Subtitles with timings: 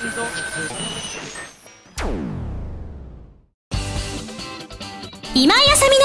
[0.00, 0.12] 今井
[5.70, 6.04] あさみの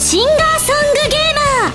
[0.00, 1.72] シンガーソングゲーマー。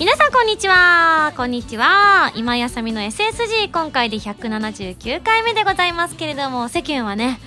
[0.00, 1.32] 皆さんこんにちは。
[1.36, 2.32] こんにちは。
[2.34, 7.38] 今井あさみの SSG 今回で179回目でございますけれども世間はね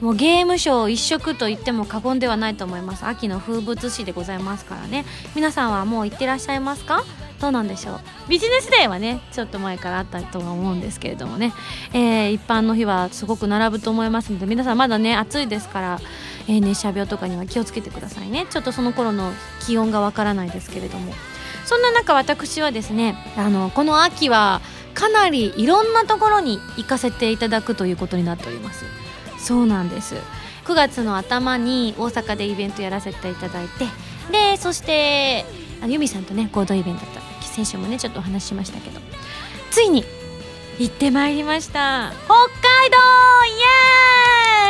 [0.00, 3.06] もうゲームショー一色と言っても過言ではないと思います。
[3.06, 5.04] 秋の風物詩でございますからね。
[5.36, 7.04] 皆さんはもう行ってらっしゃいますか？
[7.40, 8.00] どうなんでしょう。
[8.28, 11.52] ビジネスデーはねちょっと前からあったとは思うんですけれどもね、
[11.92, 16.00] えー、一般の日はすごく並ぶと思いますので皆さんまだね暑いですから
[16.48, 18.46] えー、熱射病とかには気をつけてくださいね。
[18.50, 19.32] ちょっとその頃の
[19.66, 21.12] 気温がわからないですけれども。
[21.64, 24.62] そんな中私はですねあのこの秋は
[24.94, 28.86] かなりいろんなところに行かせていただくということになっております。
[29.38, 30.16] そうなんです。
[30.64, 33.86] 9月の頭に大阪でイベントやらせていただいて
[34.30, 35.46] でそして
[35.82, 37.17] あユミさんとね合同イベントだった
[37.58, 39.00] 先週もねちょっとお話ししましたけど。
[39.72, 40.04] ついに
[40.78, 42.12] 行ってまいりました。
[42.26, 42.96] 北海道!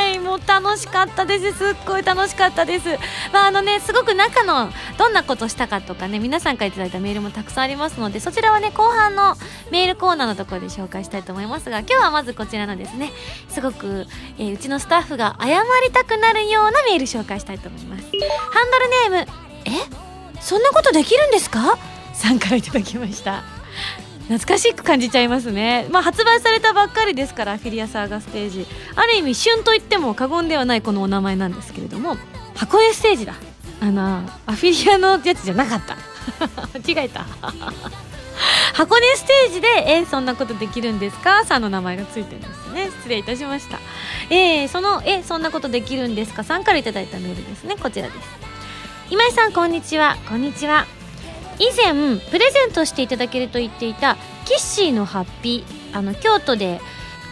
[0.09, 0.19] イエーイ!
[0.21, 1.53] もう楽しかったです。
[1.53, 2.89] すっごい楽しかったです。
[3.31, 9.37] まああのねすごく中のどんなことしたかとかね皆さんから頂いたメールもたくさんありますのでそちらはね後半の
[9.71, 13.13] メールコーナーのところで紹介したいと思いますが今日はまずこちらのですね。
[13.51, 14.07] すごく、
[14.39, 18.05] えー、うちのスタッフが謝りたくなるようなメール紹介したいと思います。
[18.05, 18.79] ハンド
[19.11, 19.33] ルネーム
[19.67, 19.71] え？
[20.41, 21.77] そんなことできるんですか？
[22.19, 23.43] さんからいただきました。
[24.29, 28.67] 懐かしく感じちゃいますね、まあ、発売されたばっかりですからアフィリアサーガステージ。
[28.95, 32.17] ある意味旬といっても過言ではないこのお名前なんですけれども
[32.55, 33.35] 箱根ステージだ。
[33.81, 35.97] あのアフィリアのやつじゃなかった。
[36.79, 37.25] 間違えた。
[38.75, 42.91] 箱根ステージで「え、そんなことできるんですか?」さんの名前がついてるんですね。
[42.99, 43.79] 失礼いたしました。
[44.31, 47.77] えー、その「えそんなことできるんですか?」さんからいただいたメールですね。
[47.81, 48.19] こちらです。
[49.11, 50.17] 今井さんこんにちは。
[50.29, 50.98] こんにちは。
[51.59, 56.81] 以前プレゼントしていただけると言っていたキッシーのハッピーあの京都で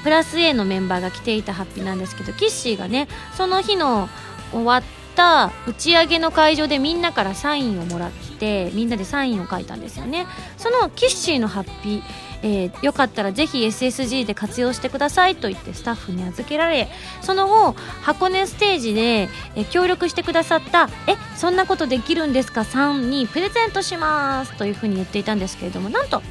[0.02, 4.08] プラス A のメンバーが着ていたハッピーなんですけどキッシーがねその日の
[4.52, 4.82] 終わっ
[5.14, 10.26] た打ち上げの会場でみんなからサインをもらってみんなでサインを書いたんですよね。
[10.56, 12.02] そのキッシーのハッピー
[12.46, 16.88] えー、よかったらぜひ SSG で活用してくださいと言ってスタッフに預けられ
[17.20, 26.22] その後箱根ステージで、えー、協力してくださった「えそんなことできるんですか?」さんにプレゼントしますというふうに言っていたんですけれどもなんと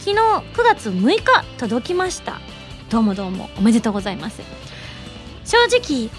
[0.00, 2.40] 昨日9月6日届きました。
[2.88, 4.42] どうもどうもおめでとうございます。
[5.44, 6.10] 正直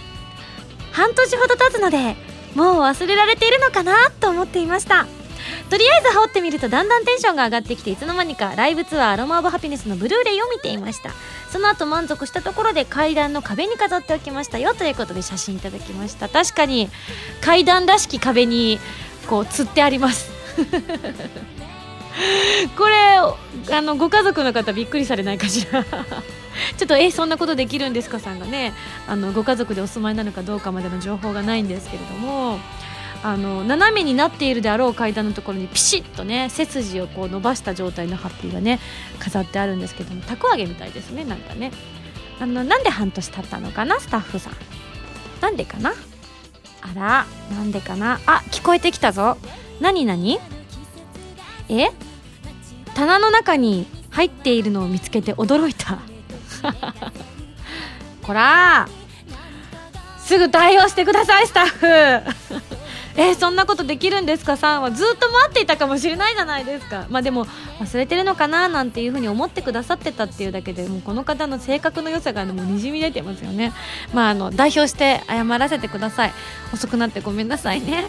[0.93, 2.15] 半年ほど経つので
[2.55, 5.07] もう忘れられているのかなと思っていました。
[5.69, 11.11] とりあえず羽織ってみるとだんだんテンションが上がってきていつの間にかライブツアーアロマオブハピネスのブルーレイを見ていました。
[11.51, 16.29] その後満足したところで階段の壁に飾っておきましたよということで写真いただきました。
[16.29, 16.89] 確かに
[17.41, 18.79] 階段らしき壁に
[19.27, 20.31] こう釣ってあります。
[22.77, 25.83] これあのご家族の方びっくりされないかしら。
[26.77, 28.73] ちょっとえそんなことできるんですかさんがね。
[29.07, 32.59] あのご家族でお住まいなのかどうかまでの情報がないんですけれども。
[33.23, 38.79] あの斜めになっているであろう階段のところにピシッとね背筋をこう伸ばした状態のハッピーがね
[39.19, 41.71] 飾ってあるんですけどもたこ揚げみたいですねなんかね。
[42.39, 44.53] あのなんで半年経ったのかなスタッフさん。
[45.41, 45.93] なんでかな？
[46.81, 48.19] あらなんでかな？
[48.25, 49.37] あ聞こえてきたぞ。
[49.79, 50.39] 何何？
[51.69, 51.89] え？
[52.95, 55.99] 棚の中に入っているのを見つけて驚いた。
[58.23, 58.87] こら
[60.17, 62.70] すぐ対応してくださいスタッフ。
[63.17, 64.57] えー、そんなことできるんですか？
[64.57, 67.07] さんはずっと待っていたかもしれないじゃないですか。
[67.09, 67.45] まあでも
[67.79, 73.73] 忘れてるのかななんていうふうに思ってくださってたっていうだけでもうこの方の性格の良さがもうにじみ出てますよね。
[74.13, 76.33] まああの代表して謝らせてください。
[76.73, 78.05] 遅くなってごめんなさいね。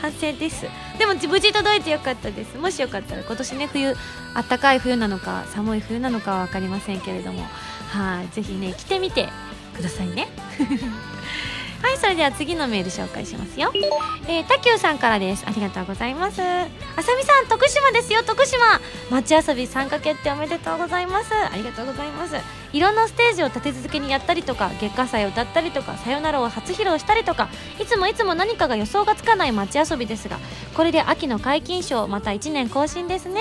[0.00, 0.66] 反省です。
[0.98, 2.56] でも無事届いてよかったです。
[2.58, 3.94] もしよかったら今年ね冬
[4.34, 7.42] あったかい冬なのか寒い冬なのかは分かりませんけれども。
[7.90, 9.28] はいぜひね着てみて
[9.74, 10.28] くださいね。
[11.82, 13.70] はいそれでは次のメール紹介しますよ。
[14.28, 15.44] えー、たきゅうさんからです。
[15.46, 16.40] ありがとうございます。
[16.40, 18.80] あさみさん徳島ですよ徳島。
[19.10, 21.32] 町遊び参加決定おめでとうございます。
[21.34, 22.36] ありがとうございます。
[22.72, 27.48] いろんなステージを立て続けにやったりとか月下祭を歌ったりとかさよならを初披露したりとか
[27.80, 30.38] いつもいつも何かが予想がつかない街遊びですが
[30.74, 33.40] これで秋の解禁賞また1年更新ですね、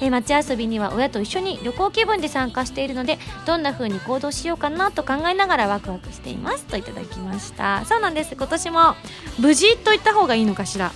[0.00, 6.64] えー、街遊びには親と一緒に旅行気分で参加しているのでどんな風に行動しようかなと考えながらワクワクしています。
[6.64, 7.84] といただきました。
[7.84, 8.34] そうなんです。
[8.34, 8.94] 今年も
[9.38, 10.92] 無事といった方がいいのかしら。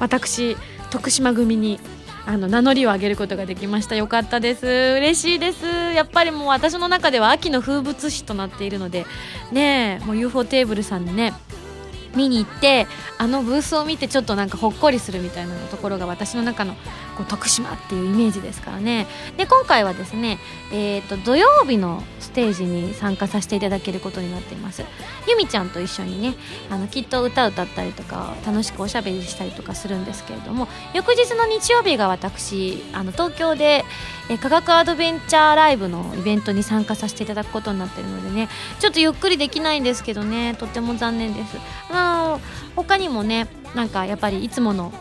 [0.00, 0.56] 私
[0.90, 1.80] 徳島組に
[2.28, 3.96] あの名乗りを上げることができました。
[3.96, 4.66] よかったです。
[4.66, 5.64] 嬉しいです。
[5.64, 9.06] やっぱりもう私の中では秋の風物詩となっているので。
[9.50, 11.32] ねもう UFO テーブルさんにね
[12.14, 12.86] 見に行って
[13.16, 16.76] あのブースを見てちょっとなんかほっこりするみたいなところが私の中の
[17.18, 19.08] こう徳島っていうイメージですからね。
[19.36, 20.38] で今回はですね、
[20.72, 24.84] えーと、土曜日のステージに参加させていただけることになっています。
[25.26, 26.34] ゆみちゃんと一緒にね
[26.70, 33.84] あのきっと歌歌ったりとか楽しくおしゃべりしたりとかするんですけれども翌日の日曜日が私あの東京で、
[34.30, 38.48] え科学アドベンチャーライブのイベントに参加させていただくことになってるのでね
[38.78, 41.56] ちょっとゆっくりできないんですけどねとっても残念です。
[41.90, 42.40] あの
[42.76, 44.92] 他にもねなんかやっぱりいつもの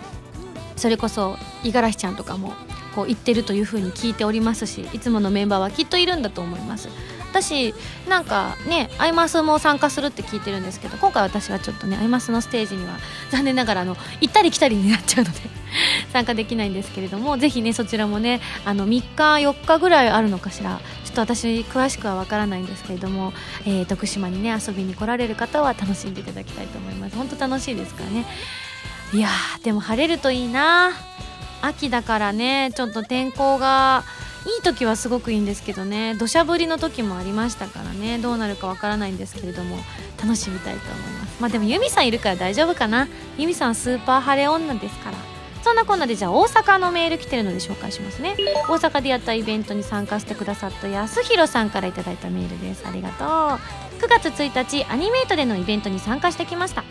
[0.78, 2.54] それこそ五十嵐ちゃんとかも
[2.96, 6.90] こう言ってるというふうに聞いておりますしいつものメンバーはきっといるんだと思います。
[7.30, 7.74] 私
[8.10, 12.98] なんかねアイマスも参加するって聞いてるんですけど今回私はちょっとねアイマスのステージには
[13.30, 15.38] 残念ながらあの行ったり来たりになっちゃうので
[16.14, 19.04] 参加できないんですけれどもぜひねそちらもねあの3日
[19.36, 23.34] 4日ぐらいあるのかしらちょっと私詳しくはわからないんですけれども、
[23.66, 27.16] えー、徳島にね遊びに来られる方は楽しんでいただきたいと思います。
[27.16, 28.26] 本当楽しいですからね。
[29.14, 29.30] いや
[29.64, 30.92] でも晴れるといいな。
[31.62, 34.04] 秋だからねちょっと天候が
[34.46, 36.16] いい時はすごくいいんですけどね。
[36.16, 38.18] 土砂降りの時もありましたからね。
[38.20, 39.78] どうなるかわからないんですけれども
[40.22, 41.42] 楽しみたいと思います。
[41.42, 43.08] まあでもユミさんいるから大丈夫かな。
[43.38, 45.18] ユミさんスーパー晴れ女ですから。
[45.64, 48.36] そんなこんなでじゃあ大阪のメール来てるので紹介しますね。
[48.70, 52.86] 大阪でやったイベントに参加してくださった安弘さんから頂いたメールです。
[52.88, 53.28] ありがとう。
[53.28, 56.84] 9月1日アニメートでのイベントに参加してきました。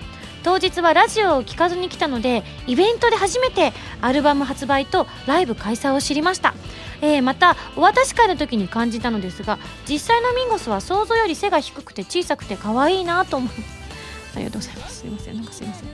[0.46, 6.54] 当日はラジオを聴かずに来たのでイベントで初めてアルバム発売とライブ開催を知りました、
[7.00, 9.58] えー、またお渡し会の時に感じたのですが
[9.88, 13.50] 実際のミンゴスは想像より背が低くて小さくて可愛いなと思う。
[14.36, 15.00] ありがとうございます。
[15.00, 15.36] すいません。
[15.36, 15.88] なんかすいません。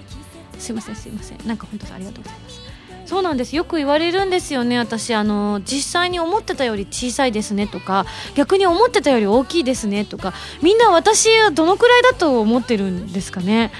[0.61, 0.97] すいません。
[0.97, 1.39] すいません。
[1.47, 2.61] なんか本当ありがとうございます。
[3.07, 3.57] そうなんです。
[3.57, 4.77] よく言われるんですよね。
[4.77, 13.73] 私あの実際に思ってたより小さいですねとか逆に思ってたより大きいですねとかみんな私はどのくらいだと思ってるんですかね。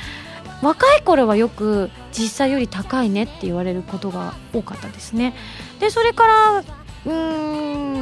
[0.63, 5.35] 若い頃はよく実際より高いねって言われることが多かったですね。
[5.81, 7.13] でそれからうー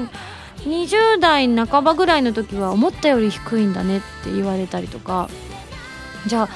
[0.05, 0.11] ん
[0.59, 5.29] 20代半ばぐらいの時は思ったより低いんだねって言われたりとか。
[6.27, 6.49] じゃあ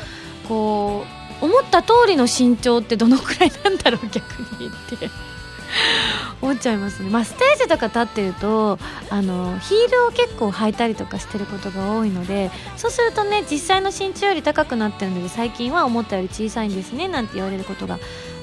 [0.46, 1.04] こ
[1.40, 5.10] う思った通りの身長ってどのくらいなんだろう逆にって。
[6.40, 8.78] 思っちゃいますね、まあ、ステージとか立ってると
[9.10, 17.98] あのヒールを結構履いたりとかしてることが多いのでそうするとね実際の身長より高くなってるので最近は思ったより小さいんですねなんて言われることが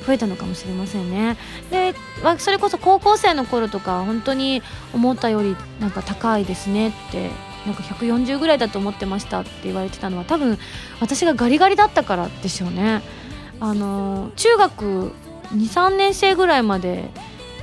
[0.06, 1.38] 増えたのかもしれませんね。
[1.70, 1.94] で
[2.40, 4.64] それこそ高校生の頃とか本当に
[4.94, 7.30] 思ったよりなんか高いですねって
[7.66, 10.58] なんか140ぐらいだと思ってましたって言われてたのは多分
[11.00, 13.02] 私がガリガリだったからでしょうね。
[13.60, 15.14] あの中学
[15.54, 17.10] 23年生ぐらいまで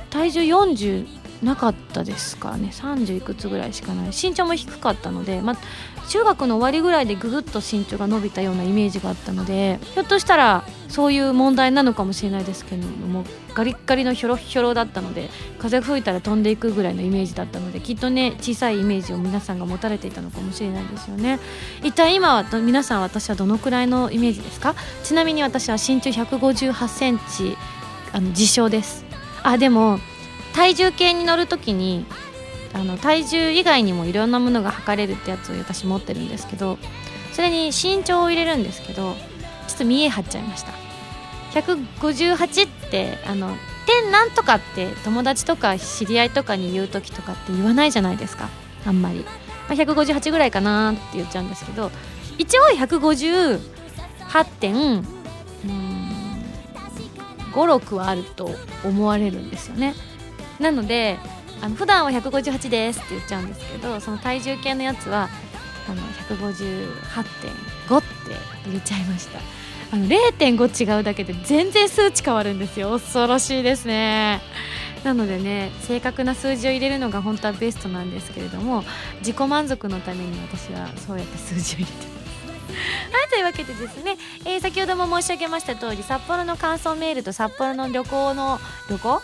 [0.09, 1.07] 体重40
[1.43, 4.07] なかったですからね30いくつぐらいしかない。
[4.07, 5.55] 身長も低かったので、ま
[6.09, 21.39] 中学の終わりぐらいでぐぐっと身長が伸びたようなイメージがあったのでひょっとしたらそういう問題なのかもしれないですけどもガリッガリのひょろひょろだったので風吹いたら飛んでいくぐらいのイメージだったのできっとね小さいイメージを皆さんが持たれていたのかもしれないですよね。
[21.83, 24.73] 一体今は皆さん私はどのくらいのイメージですか？
[25.03, 27.55] ちなみに私は身長1 5 8センチ
[28.13, 29.05] あの自称です。
[29.43, 29.99] あでも
[30.53, 32.05] 体重計に乗る時に
[32.73, 36.77] あの体重以外にもいろんなものが測れるってやつを私持ってるんですけど
[37.33, 39.15] それに身長を入れるんですけど
[39.67, 40.71] ちょっと見え張っちゃいました。
[41.51, 43.55] 158ってあの
[43.87, 48.49] 点なんとかって友達とか知り合いとかに言う時とかって言わないじゃないですか。
[48.85, 49.29] あんまり、ま
[49.69, 51.91] あ、158ぐらいかなって言っちゃうんですけど
[52.37, 53.59] 一応158
[54.59, 55.03] 点
[57.51, 58.49] 56はあると
[58.83, 59.95] 思われるんですよね。
[60.59, 61.17] なので
[61.61, 65.29] あの普段は158ですって言っちゃうんですけどその体重計のやつは
[65.89, 66.01] あの
[66.37, 68.07] 158.5って
[68.65, 69.39] 入れちゃいました。
[69.91, 72.91] あの0.5違うだけで全然数値変わるんですよ。
[72.91, 74.39] 恐ろしいですね。
[75.03, 78.83] なのでね正確な数字を入れるのが本当はベストなんですけれども
[79.19, 82.19] 自己満足のために私はそうやって数字を入れてます。
[83.49, 89.21] わけでですね、えー、先ほども申し上げました通り札幌の感想メールと札幌の旅行の旅行？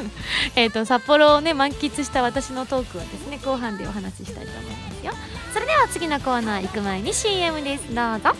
[0.56, 5.12] えと札幌をね満喫した私のトークはですね後半でお話ししたいと思いますよ。
[5.52, 7.94] それでは次のコーナー行く前に CM です。
[7.94, 8.34] どうぞ。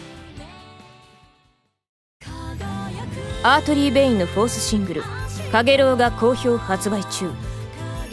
[3.45, 5.03] アートリー・ベインのフォースシングル
[5.51, 7.31] 「かげろう」が好評発売中。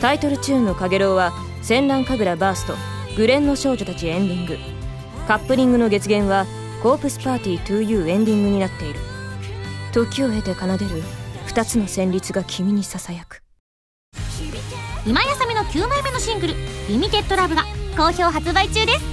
[0.02, 2.76] タイトルチューンの「かげろう」は戦乱神楽バースト
[3.16, 4.58] グレンの少女たちエンディング。
[5.28, 6.48] カップリングの月限は
[6.81, 9.00] コープスパーティー 2U エンディングになっている。
[9.91, 11.03] 時を経て奏でる
[11.48, 13.43] 2つの旋律が君にささやく。
[15.05, 16.53] 今やさみの9枚目のシングル
[16.88, 17.65] 「リミテッドラブが
[17.98, 19.03] 好評発売中です。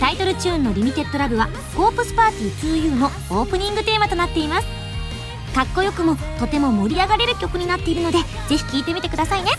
[0.00, 4.66] タイトルチューンの「リミテッドラブはコープスパーティー 2U のオープニングテーマとなっています。
[5.54, 8.18] かっこよくもとても盛り上がれる曲になっているので
[8.48, 9.52] ぜひ聴いてみてくださいね。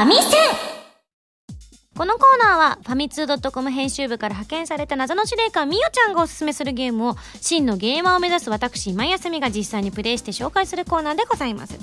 [0.00, 0.24] ァミセン。
[1.94, 11.78] このコーナーはファミツー .com 編集部から派遣された謎の司令官みよちゃんがおすすめするゲームを真のゲーマーを目指す私今休みが実際にプレイして紹介するコーナーでございます。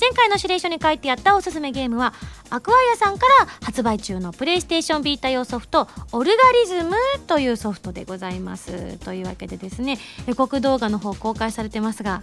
[0.00, 2.14] 前回の指令書に書いてあったおすすめゲームは
[2.48, 8.96] アクアイアさんから発売中のプレイステーションビータ用ソフトオルガリズムというソフトでございます。
[9.00, 12.22] というわけでですね予告動画の方公開されてますが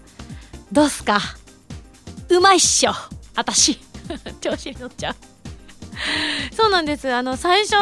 [0.71, 1.19] どうすか？
[2.29, 2.93] うまいっしょ。
[3.35, 3.79] 私。
[4.41, 5.15] 調子に乗っちゃう。
[6.55, 7.11] そうなんです。
[7.11, 7.75] あの最初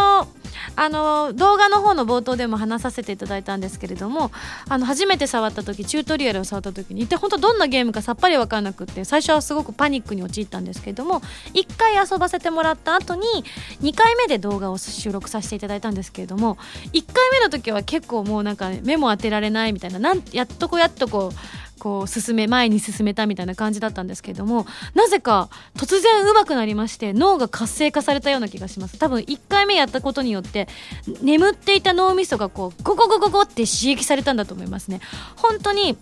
[0.76, 4.32] あの動画の方の冒頭でも話させていただいたんですけれども
[4.68, 11.22] あの初めて触った時チュートリアルを触った時に一体本当どんなゲームかさっぱり分からなくって最初はすごくパニックに陥ったんですけれども
[11.54, 13.24] 1回遊ばせてもらった後に
[13.82, 16.58] 2回目で動画を収録させていただいたんですけれども
[16.94, 28.98] 1回目の時は結構もうなんか目も当てられないみたいななんやっとこやっとこうこう進め前に進めたみたいな感じだったんですけれどもなぜか突然上手くなりまして脳が活性化されたような気がします。
[28.98, 30.68] 多分1回目やったことによって
[31.22, 35.02] 眠っていた脳みそがこうゴゴゴゴゴって刺激されたんだと思いますね。
[35.36, 35.98] 本当に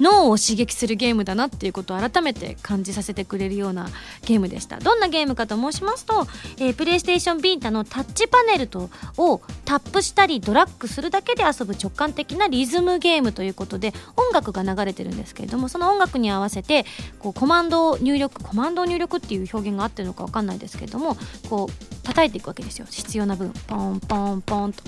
[0.00, 3.88] 脳を刺激するゲームだなっていうことを改めて感じさせてくれるような
[4.24, 4.78] ゲームでした。
[4.78, 6.26] どんなゲームかと申しますと、
[6.58, 16.84] えー、プレイステーションビータのタッチパネルとをタップしたりドラッグするだけで遊ぶ直感的なリズムゲームということで音楽が流れてるんですけれどもその音楽に合わせて
[17.18, 21.16] こうコマンドを入力コマンドを入力っていう表現が合ってるのか分かんないですけれども
[21.48, 22.86] こう叩いていくわけですよ。
[22.88, 23.52] 必要な分。
[23.66, 24.82] ポンポンポンと。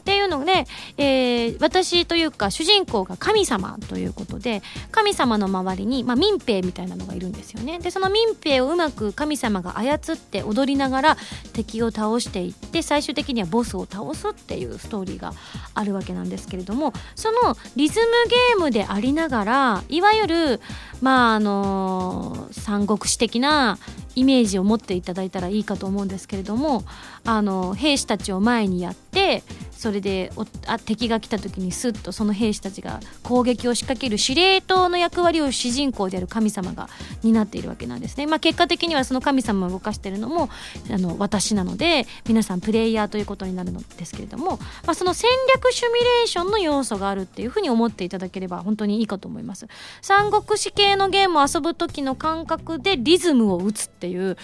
[0.00, 4.49] っていうので、えー、私というか主人公が神様ということで
[4.90, 7.78] 神様の周りに、まあ、民兵みたいなのがいるんですよね。
[7.78, 11.16] でその民兵をうまく神様が操って踊りながら
[11.52, 15.32] 敵を倒していって最終的にはボスを倒すっていうストーリーが
[15.74, 20.60] あるわけなんですけれどもそのリズムゲームでありながらいわゆる
[21.00, 23.78] まああの三国志的な
[24.14, 26.84] イメージを持っていただいたらいいかと思うんですけれども
[27.24, 29.42] あの兵士たちを前にやって
[29.80, 30.30] それで
[30.66, 36.90] あ敵が来た時にスッとその兵士たちが攻撃を仕掛ける司令塔の役割を主人公である神様が
[37.22, 38.26] 担っているわけなんですね。
[38.26, 40.50] まあ、結果的にはその神様を動かしているのも
[40.92, 49.66] あの私なので皆さんプレイヤーということになるのですけれども、まあ、その戦略シミュレーションの要素があるっていうふうに思っていただければ本当にいいかと思います。
[50.02, 54.36] 三国志系のゲームを遊ぶ時の感覚でリズムを打つっていう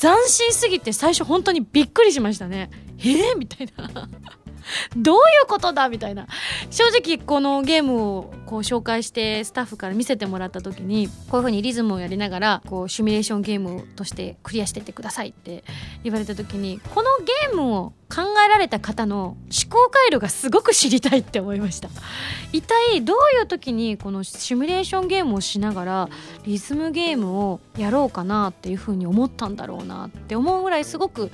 [0.00, 2.70] 斬新すぎて最初本当にびっくりしましたね。
[2.98, 4.08] えー、みたいな
[4.96, 6.26] どういうことだみたいな。
[6.70, 15.64] 正直このゲームをこう紹介してスタッフから見せてもらった時にこういうふうにリズムをやりながらこうシミュレーションゲームとしてクリアしてってくださいって
[16.02, 19.36] 言われた時にこのゲームを考えられた方の思
[19.68, 21.88] 考回路がすごく知りたいって思いました。
[22.52, 26.08] 一体どういう時にこのシミュレーションゲームをしながら
[26.44, 31.32] リズムゲームをやろうかなっていうふうに思ったんだろうなって思うぐらいすごく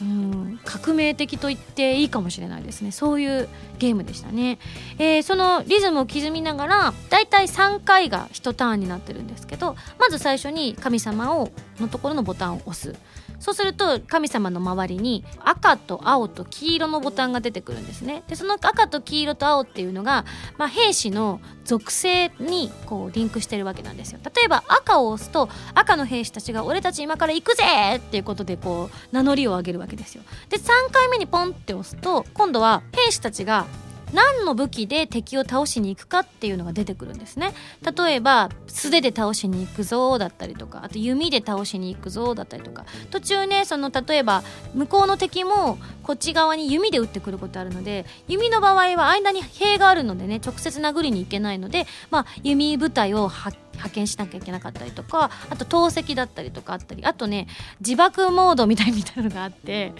[0.00, 2.92] うん、革命的と言っていいかもしれないですね。
[2.92, 4.58] そういうゲームでしたね、
[4.98, 11.50] えー、そのリズムを刻みながらだいたい3回が1ターンになってるんですけどまず最初に神様を
[11.80, 12.94] のところのボタンを押す。
[13.40, 18.22] そうすると神様の周りに赤と青と黄色のボタンが出てくるんですね。
[18.28, 20.24] でその赤と黄色と青っていうのが、
[20.56, 24.18] まあ、兵士の属性にこうリンクしてるわけなんですよ。
[24.24, 27.64] 例えば赤を押すと赤の兵士たちが俺たち今から行くぜ
[27.96, 30.22] っていうことでこう名乗りを上げるわけですよ。
[30.48, 33.66] で3回目にポンって押すと今度は兵士たちが
[34.12, 37.52] 何の武器で敵を倒しに行くかっていうのが出てくるんですね。
[37.96, 42.84] 例えば素手で倒しに行くぞだったりとかあと弓で倒しに行くぞだったりとか。
[43.10, 44.42] 途中ねその例えば
[44.74, 53.28] 向こうの敵もこっち側に弓で撃ってくることあるので弓の場合は間に塀があるのでね直接殴りに行けないので、まあ、弓部隊を
[53.78, 57.46] 派遣しなきゃいけなかったりとかあと透析だったりとかあったりあとね
[57.80, 59.92] 自爆モードみたいみたいなのがあって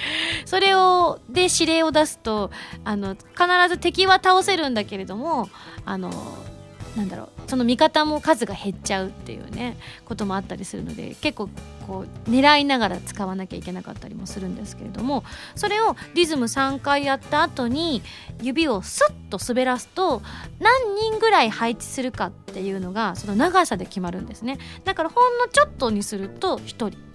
[0.45, 2.51] それをで指令を出すと
[2.85, 3.25] あの必
[3.69, 5.49] ず敵は倒せるんだけれども
[5.85, 6.11] あの
[6.99, 7.29] なんだろう。
[7.47, 11.49] その味方も数が減っちゃうっていうねこともあったりするので結構
[11.87, 15.25] こう狙いながら使わなきゃいけなかったりもするんですけれども
[15.55, 18.03] それをリズム3回やった後に
[18.43, 20.21] 指をスッと滑らすと
[20.59, 24.59] 何人ぐらい配置するかっていうのがその長さで決まるんですね。
[24.85, 27.08] だからほんのちょっとにすると1人。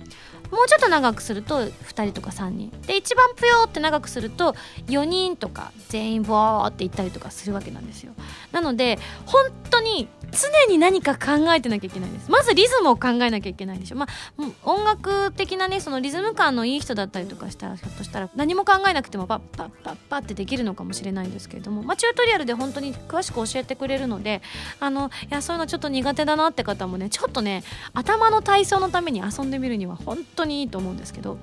[0.54, 1.72] もうちょっと長くすると2
[2.06, 2.70] 人とか3人。
[2.88, 4.56] で一番ぷよって長くすると
[4.88, 8.14] 4人とか全員ボーって行ったりとかするわけなんですよ。
[8.52, 12.30] なので本当に常に何か考えてなきゃいけないです。
[12.30, 13.96] まずリズムを考えなきゃいけないでしょ。
[13.96, 24.42] まあ音楽的なねそのリズム感のいい人だったりとかしたらひょっとしたら何も考えなくてもパッパッパッパッってできるのかもしれないんですけれども、まあ、チュートリアルで本当に詳しく教えてくれるので
[24.80, 27.64] あのいやそういうのちょっと苦手だなって方もねちょっとね
[27.94, 31.38] 頭の体操のために遊んでみるには本当にいいと思うんですけど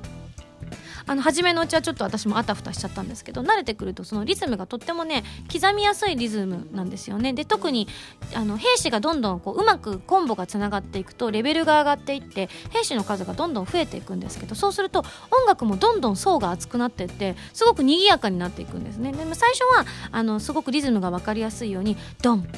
[1.07, 7.33] あの初めのうちはちょっと私もあたふたしちゃったんですけど慣れてくるとそのリズムがとってもね刻みやすいリズムなんですよね。
[7.33, 7.89] で特に
[8.35, 19.13] あの兵士がどんどんこううまくコンボがつながっていくとレベルが上がっていって兵士の数がどんどん増えていくんですけどそうすると音楽もどんどん層が厚くなっていってすごく賑やかになっていくんですね。
[19.13, 22.49] でも最初はあのすごくリズムが分かりやすいようにドン。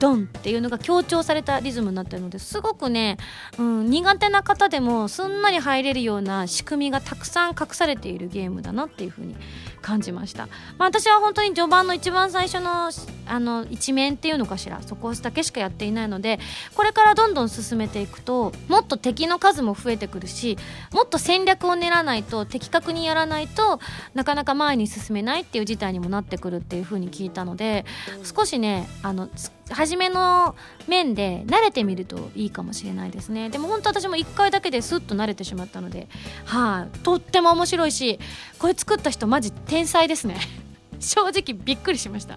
[0.00, 3.18] ドンっていうのが強調されたリズムになってるのですごくね、
[3.58, 9.36] うん、苦手な方でもすんなり入れるような仕組みがたくさん隠されているゲームだなっていうふうに
[9.82, 10.46] 感じました、
[10.78, 12.90] まあ、私は本当に序盤の一番最初の
[13.26, 16.40] あの一面っていうのかしらそこだけしかやっていないので
[16.74, 20.58] これからどんどん進めていくともっと敵の数も増えてくるし
[20.92, 23.78] もっと戦略を練らないと的確にやらないと
[24.14, 27.84] なかなか前に進めないっていう事態にもなってくるっていうふうに聞いたので
[28.24, 29.28] 少しねあの
[29.70, 30.54] 初めの
[30.88, 33.50] 面で慣れてみるといいかもしれないですね。
[33.50, 36.08] でも本当私も1回だけですっと慣れてしまったので
[36.44, 38.18] はい、あ、とっても面白いし
[38.58, 40.36] これ作った人マジ天才ですね。
[41.00, 42.36] 正直びっくりしました。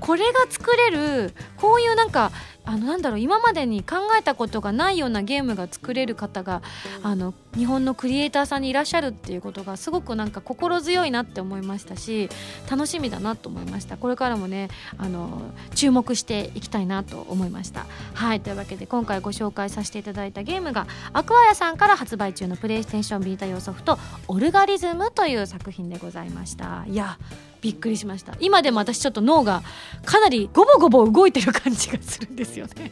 [0.00, 2.30] これが作れるこういうなんか
[2.66, 6.62] あのなんだろう今までに考えたことがないようなゲームが作れる方が
[7.02, 12.28] あの日本のクリエイターさんにいらっしゃるっていうことがすごくなんか心強いなって思いましたし
[12.70, 13.96] 楽しみだなと思いました。
[13.96, 14.68] これからもね
[14.98, 15.40] あの
[15.74, 17.86] 注目していきたいなと思いました。
[18.14, 26.84] はいというわけで今回ご紹介させていただいたゲームがアクアヤさんから発売中のプレイステーションビータ用ソフト「オルガリズム」という作品でございました。
[26.88, 27.16] いや
[27.62, 28.34] びっくりしました。
[28.38, 29.62] 今でも私ちょっと脳が
[30.04, 32.90] かなりゴボゴボ動いてる感じがするんですよね。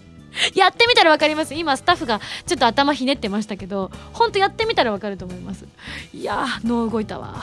[0.54, 1.54] やってみたら分かります。
[1.54, 5.66] 今スタッフがちょっと頭ひねってましたけどほんとやってみたら分かると思います。
[6.12, 7.36] いやー脳動いたわ。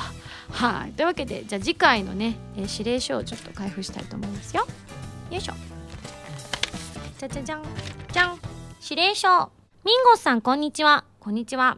[0.51, 0.91] はい。
[0.91, 4.67] というわけでじゃあ次回のね、えー、指令書をちょっと開封したいと思いますよ。
[5.31, 5.53] よいしょ。
[7.17, 7.63] じゃじゃじゃん。
[8.11, 8.39] じゃん。
[8.83, 9.51] 指令書。
[9.85, 11.05] ミンゴスさんこんにちは。
[11.19, 11.77] こんにちは。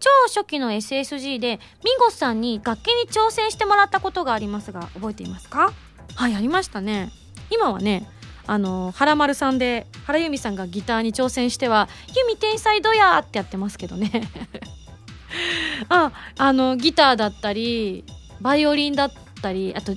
[0.00, 5.72] 超初期の SSG でミンゴスさんに楽器に挑戦してもらったことがありますが覚えていますか？
[6.14, 7.10] はいありましたね。
[7.50, 8.08] 今はね
[8.46, 14.10] あの原丸さんで原由美さんがギターに挑戦しては「由美天才どや!」ってやってますけどね。
[15.88, 18.04] ああのギターだったり
[18.40, 19.94] バイオリンだったりあと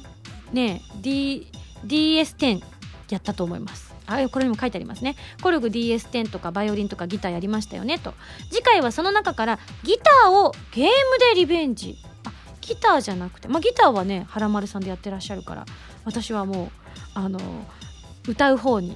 [0.52, 1.48] ね、D、
[1.86, 2.62] DS10
[3.10, 3.94] やったと思います。
[4.08, 8.16] あこれにも書いてありますねコルグ DS10 とかバイオリンとかギターやりましたよねと。
[8.50, 10.92] 次回はその中からギターをゲーム
[11.34, 11.96] でリベンジ。
[12.26, 15.66] あギターじゃなくてまあギターはね原丸さんでやってらっしゃるから
[16.06, 16.70] 私はもう
[17.14, 17.89] あのー
[18.28, 18.96] 歌う方に。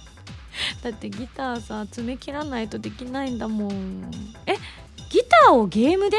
[0.82, 4.10] だってギターさ爪切らないとできないんだもん。
[4.46, 4.56] え
[5.10, 6.18] ギターをゲームで？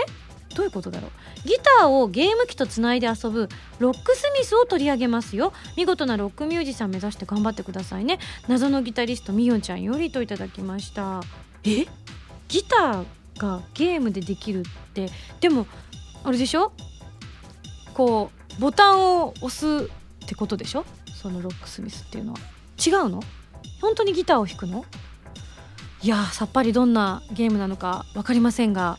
[0.55, 1.11] どういうことだろう。
[1.47, 3.47] ギターをゲーム機とつないで遊ぶ
[3.79, 5.53] ロックスミスを取り上げますよ。
[5.77, 8.19] 見事なロックミュージシャン目指して頑張ってくださいね。
[8.47, 11.21] 謎のギタリストみよちゃんよりといただきました。
[11.63, 11.85] え？
[12.47, 14.63] ギターがゲームでできるっ
[14.93, 15.09] て。
[15.39, 15.67] でも
[16.23, 16.73] あれでしょ？
[17.93, 19.89] こうボタンを押す
[20.25, 20.85] ってことでしょ？
[21.21, 22.39] そのロックスミスっていうのは。
[22.83, 23.21] 違うの？
[23.79, 24.85] 本当にギターを弾くの？
[26.01, 28.97] いやさっぱりどんなゲームなのか分かりませんが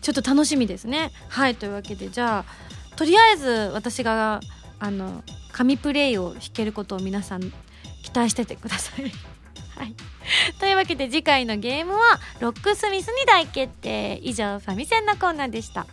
[0.00, 1.12] ちょっと楽しみですね。
[1.28, 2.44] はいというわけでじゃ
[2.92, 4.40] あとりあえず私が
[4.80, 7.52] あの紙プレイを弾けることを皆さん
[8.02, 9.04] 期待しててください。
[9.78, 9.94] はい。
[10.58, 14.18] というわけで次回のゲームはロックスミスに大決定。
[14.22, 15.86] 以上ファミセンのコーナーでした。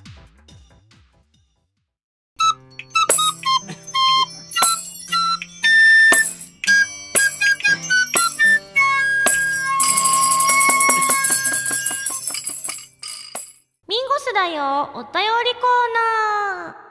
[14.68, 15.14] お便りコー
[16.66, 16.88] ナー。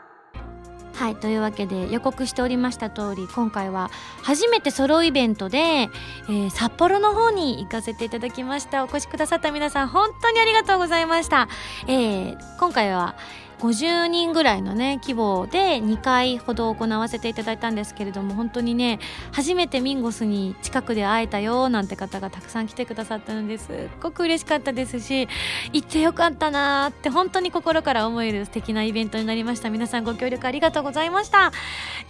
[0.96, 3.90] はいというわけで予告しておりました通り今回は
[4.22, 8.82] 初めてソロイベントで、えー、札幌の方に行かせていただきました。
[8.82, 11.48] お越しくださった皆さん本当にありがとうございました、
[11.86, 13.14] えー、今回は
[13.60, 18.98] 50人ぐらいのね規模で2回ほど行わせていただいたんですけれども本当にね
[19.32, 25.28] 初めてミンゴスに近くで会えたよなんて方がたくさん来てくださったのですっごく嬉しかったですし
[25.72, 29.70] 行ってよかったなーって本当に心から思える素敵なイベントになりました。
[29.70, 31.52] 皆さんご協力ありがとうございました。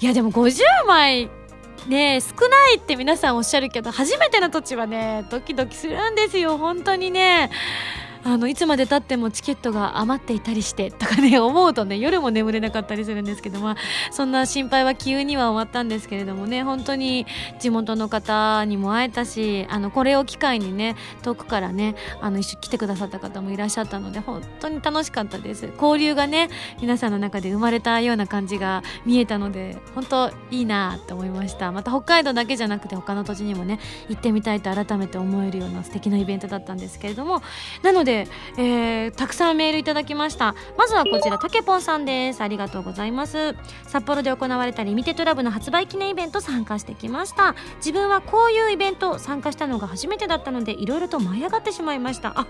[0.01, 1.31] いやでも50枚
[1.87, 6.59] ね少ないって皆さんおっしゃるけど初めての土地はねドキドキするんですよ。
[6.59, 7.51] 本当にね。
[8.29, 13.77] あのいつまでたってもチケットが余っていたりしてとかね思うとね夜も眠れなかったりするんですけどまあ
[14.11, 17.25] そんな心配は急には終わったんですけれどもね本当に
[17.61, 25.71] 地元の方にも会えたしあのこれを機会にね遠くからねあの一緒に来てくださった方もいらっしゃったので本当に楽しかったです。
[25.81, 26.49] 交流がね
[26.81, 31.71] 皆さんの中で生まれたような感じが見えたので本当いいなって思いました。
[31.71, 37.41] また北海道だけじゃなくて他の土地にもね行ってみたいと改めて思えるような素敵なイベントだったんですけれども
[37.83, 38.16] なので、
[38.57, 40.55] えー、たくさんメールいただきました。
[40.79, 42.41] まずはこちらたけぽんさんです。
[42.41, 43.55] ありがとうございます。
[43.87, 47.55] 札幌で行われたリミテッドラブの発売記念イベント参加してきました。
[47.79, 52.33] 自分はこういうイベント参加したのが初めてだったのでいろいろと舞い上がってしまいました。
[52.37, 52.47] あ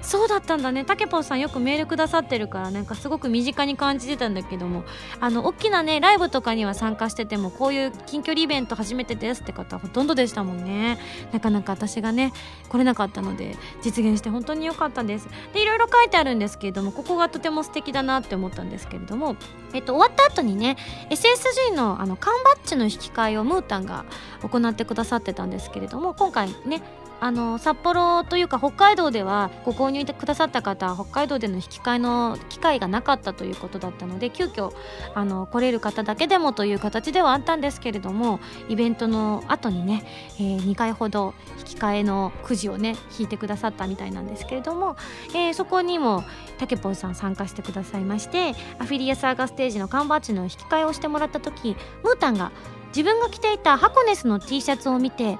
[0.00, 0.84] そうだったんだね。
[0.84, 4.84] たけぽんさんよくメールくださってるからなんかすごく身近に感じてたんだけども。
[5.20, 10.98] あの大きなねライブとかには参加しててもこういう近距離イベント初めてですって方ほとんどでしたもんね。
[11.32, 12.32] なかなか私がね
[12.68, 15.09] 来れなかったので実現して本当に良かったです。
[15.10, 15.28] です。
[15.52, 19.36] でいろいろ書いてあるんですけれどもここがとても素敵だなって思ったんですけれども
[19.72, 20.76] えっと、終わった後にね
[21.10, 24.04] SSG のあの缶バッジの引き換えをムータンが
[24.42, 26.82] 行ってくださってたんですけれども今回ね
[27.20, 34.72] あの札幌というか北海道ではご購入くださった方北海道での引き換えの機会がなかったということだったので急遽
[35.14, 40.04] あの来れる方だけでもという形ではあったんですけれどもイベントの後にね、
[40.38, 44.96] えー、2回ほど引き換えのくじをね引いてくださったみたいなんですけれども、
[45.34, 46.24] えー、そこにも
[46.58, 52.50] たけぽんさん参加してくださいましてアフィリアサーガステージの缶バッジの引き換えをしてもらった時ムータンが
[52.88, 55.38] 自分が着ていたハコネスの T シャツを見て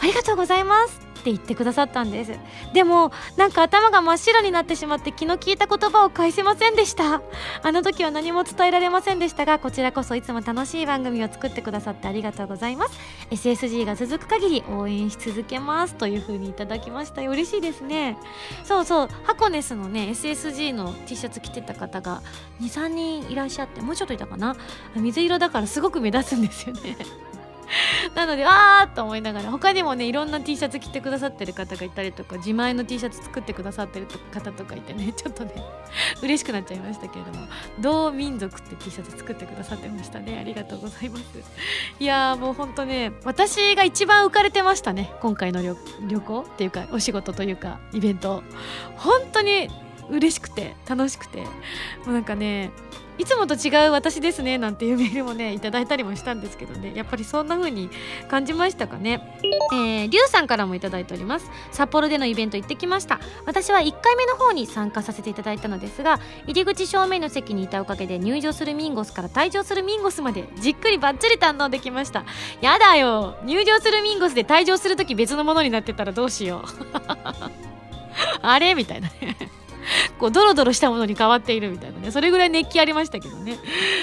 [0.00, 1.10] ありがとうございます。
[1.20, 2.32] って言ってくださったんです。
[2.72, 7.20] でもなんか頭が真っ白になってしまって気の利いた言葉を返せませんでした。
[7.62, 12.98] あの時は何も伝えられませんでしたがこちらこそいつも楽しい番組を作ってくださってありがとうございます。
[13.30, 15.94] SSG が続く限り応援し続けます。
[15.94, 17.20] という風にいただきました。
[17.20, 18.16] 嬉しいですね。
[18.64, 19.08] そうそう。
[19.24, 22.22] ハコネスのね SSG の T シャツ着てた方が
[22.62, 24.56] 23人いらっしゃってもうちょっといたかな？
[24.96, 26.96] 水色だからすごく目立つんですよね。
[28.14, 35.52] なのであーと思いながら他にもねいろんな T シャツ着てくださってる方がいたりとか自前の T シャツ作ってくださってる方とかいてね ちょっとね
[36.22, 37.46] 嬉しくなっちゃいましたけれども
[37.78, 40.38] 同民族って T シャツ作ってくださってましたね。
[40.38, 41.22] ありがとうございます。
[41.98, 48.42] いやもうほんとね私が一番浮かれてましたね今回の旅行っていうかお仕事というかイベント。
[48.96, 49.68] 本当に
[50.10, 51.42] 嬉しくて楽しくて。
[51.42, 51.46] も
[52.08, 52.70] うなんかね
[53.20, 56.92] いつもと違う私ですねなんていうメールもねいただいたりもしたんですけどね。
[56.94, 57.90] やっぱりそんな風に
[58.28, 59.20] 感じましたかね？
[59.74, 61.50] えー、リュウさんからもいただいております。
[61.70, 63.20] 札幌でのイベント行ってきました。
[63.44, 72.24] 私は1回目の方に参加させていただいたのですが入り口正面の席にいたおかげで入場するミンゴスから退場するミンゴスまでじっくりばっちり堪能できました。
[72.62, 73.36] やだよ！
[73.44, 76.86] 入場するミンゴスで退場する時別のものになってたらどうしよう。
[78.40, 78.74] あれ？
[78.74, 79.36] みたいなね。
[80.18, 82.10] こうドロドロしたものに変わっているみたいなね。
[82.10, 83.58] それぐらい熱気ありましたけどね。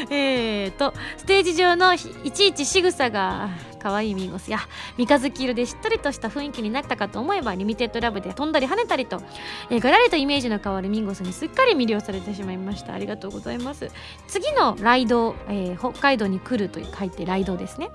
[0.10, 4.50] えーとステージ上のいちいち仕草が可愛いミンゴス。
[4.52, 4.60] や
[4.98, 9.22] 三日月色でしっとりとした雰囲気になったかと思えばリミテッドラブで飛んだり跳ねたりと、
[9.70, 12.94] えー、ガラリとイメージの変わるミンゴスにすっかり魅了されてしまいました。
[12.94, 13.90] ありがとうございます。
[14.28, 17.90] 次のライド、えー、北海道に来ると書いてライドですね。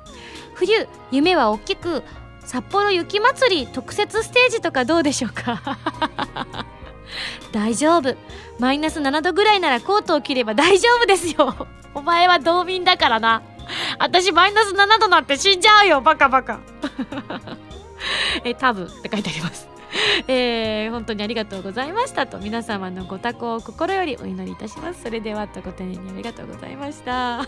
[0.55, 2.03] 冬夢は大きく
[2.45, 5.79] 札幌雪まつり特設ステージとかどうでしょうか？
[7.53, 8.17] 大丈夫。
[8.59, 11.55] マイナス7度ぐらいならコートを着れば大丈夫ですよ。
[11.95, 13.43] お前は道民だからな。
[13.99, 16.01] 私マイナス7度なんて死んじゃうよ。
[16.01, 16.61] バカバカ。
[18.45, 19.73] え多分って書いてあります。
[20.27, 22.39] えー、本当にありがとうございましたと。
[22.39, 25.03] 皆様のご多幸を心よりお祈りいたします。
[25.03, 27.47] それではとご丁寧にありがとうございました。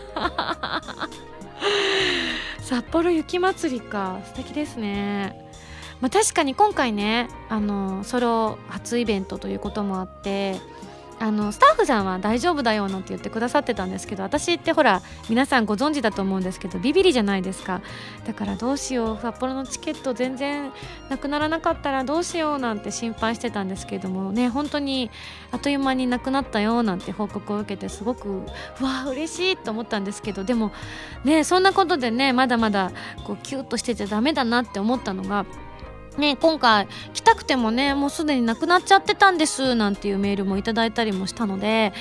[2.61, 4.19] 札幌雪まつりか。
[4.25, 5.44] 素敵ですね。
[6.01, 10.59] まあ、確かに今回ねあのソロ初イベントということもあって
[11.17, 17.81] あのスタッフさんは大丈夫だよなんて言ってくださってたんですけど私ってほら皆さんご存知だと思うんですけどビビリじゃないですか。
[18.25, 20.71] だからどうしよう札幌のチケット全然
[21.09, 25.09] なくならなかったらどうしようなんて心配してたんですけどもね本当に
[25.51, 30.73] あっという間になくなったよなんて報告を受けてすごくうわ嬉しいと思ったんですけどでも
[31.23, 32.91] ねそんなことでねまだまだ
[33.23, 35.45] こうキュッとしてちゃダメだなって思ったのが
[36.17, 41.93] ね、今回来たくてもねもうすでになくなっちゃってたんですなんていうメールもいただいたりもしたので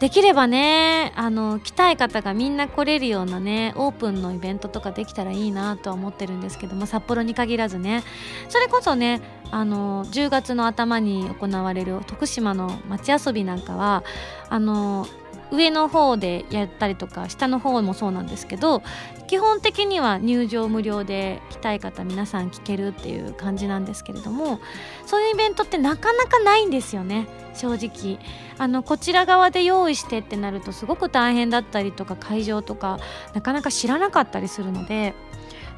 [0.00, 8.02] できればねあの来たい方がみんな来れるようなねオープンのイベントとかできたらいいなとは思ってるんですけども札幌に限らずね。
[8.48, 9.20] それこそね
[9.50, 14.02] あの10月の頭に行われる徳島の街遊びなんかは
[14.48, 15.06] あの
[15.50, 18.82] 上の方でやったりとか下の方もそうなんですけど
[19.26, 24.60] 基本的には入場無料で来たい方皆さん聞けるっていう感じなんですけれども
[25.06, 28.18] そういうイベントってなかなかないんですよね正直。
[28.58, 32.98] あのこちら側で用意してってなるとすごく大変だったりとか会場とか
[33.34, 35.14] なかなか知らなかったりするので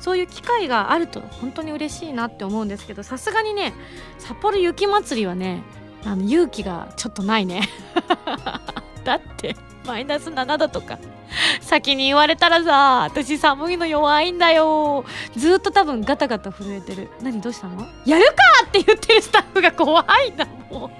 [0.00, 3.72] そういう機会があると本当に嬉しいなって思うんですけどさすがにね
[4.18, 5.62] 札幌雪まつりはね
[6.04, 7.68] あの勇気がちょっとないね。
[9.04, 10.98] だってマイナス7度とか。
[11.62, 15.02] 先に言われたらさ私寒いの弱いんだよ。
[15.34, 17.08] ずっと多分ガタガタ震えてる。
[17.22, 17.86] 何どうしたの？
[18.04, 18.32] やるか
[18.66, 20.90] って言ってるスタッフが怖いんだもん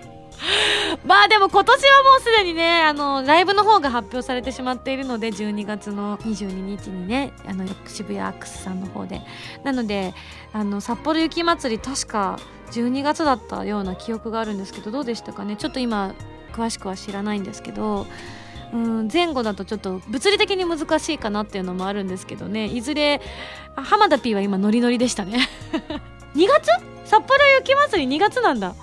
[1.05, 9.21] まあでも今年はもうすでにねあのライブの方が発表されてしまっているので12月の22日にねあの渋谷アックスさんの方で。
[9.65, 10.15] なので
[10.55, 12.39] あの札幌雪まつり確か
[12.71, 15.57] 12月だったような記憶があるんですけどどうでしたかね？
[15.57, 16.15] ちょっと今
[16.53, 18.07] 詳しくは知らないんですけど
[18.73, 22.67] うん前後だとちょっと物理的に難しいかなっていうのもあるんですけどね。
[22.67, 23.21] いずれ
[23.77, 25.49] 浜田 P は今ノリノリでしたね。
[26.35, 26.71] 2月？
[27.05, 28.75] 札幌雪まつり2月なんだ。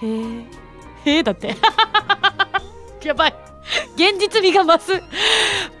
[0.00, 0.62] へえ
[1.04, 1.54] へえ、だって。
[3.04, 3.34] やばい。
[3.94, 5.02] 現実味が増す。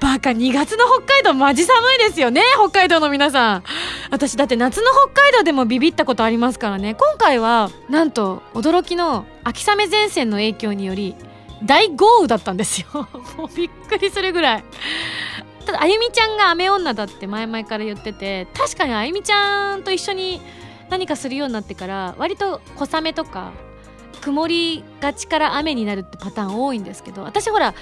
[0.00, 2.42] バカ2月の北海道マジ寒いですよね。
[2.54, 3.64] 北海道の皆さん。
[4.10, 6.94] 私だって夏の北海道でもビビったことありますからね。
[6.94, 11.14] 今回はなんと驚きの秋雨前線の影響により
[11.64, 12.86] 大豪雨だったんですよ。
[13.38, 14.64] もうびっくりするぐらい。
[15.64, 20.40] ただあゆみちゃんが雨女だって前々から言ってて確かにあゆみちゃんと一緒に
[20.90, 23.52] 何かするようになってから割と小雨とか
[24.22, 27.74] 曇りがちから雨になるってパターン多いんですけど私ほら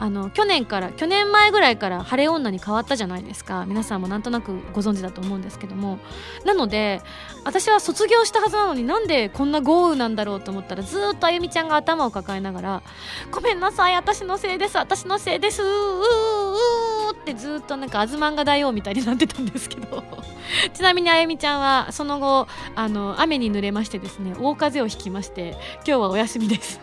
[0.00, 3.66] あの去年から去年前ぐらいから晴れ女に変わったじゃないですか。
[3.66, 5.98] 皆さんもなんとなくご存知だと思うんですけども。
[6.46, 7.02] なので
[7.44, 12.82] 私は卒業したはずなのになんでこんな豪雨なんだろうと思ったらずっとあゆみちゃんが頭を抱えながら
[13.30, 15.62] 「ごめんなさい私のせいです私のせいです。
[15.62, 20.02] うーうー」ってずっとなんか「あずまんが大王」みたいになってたんですけど。
[20.74, 26.80] ちなみにあゆみちゃんはその後あの雨に濡れましてですね大風邪をひきまして今日はお休みです。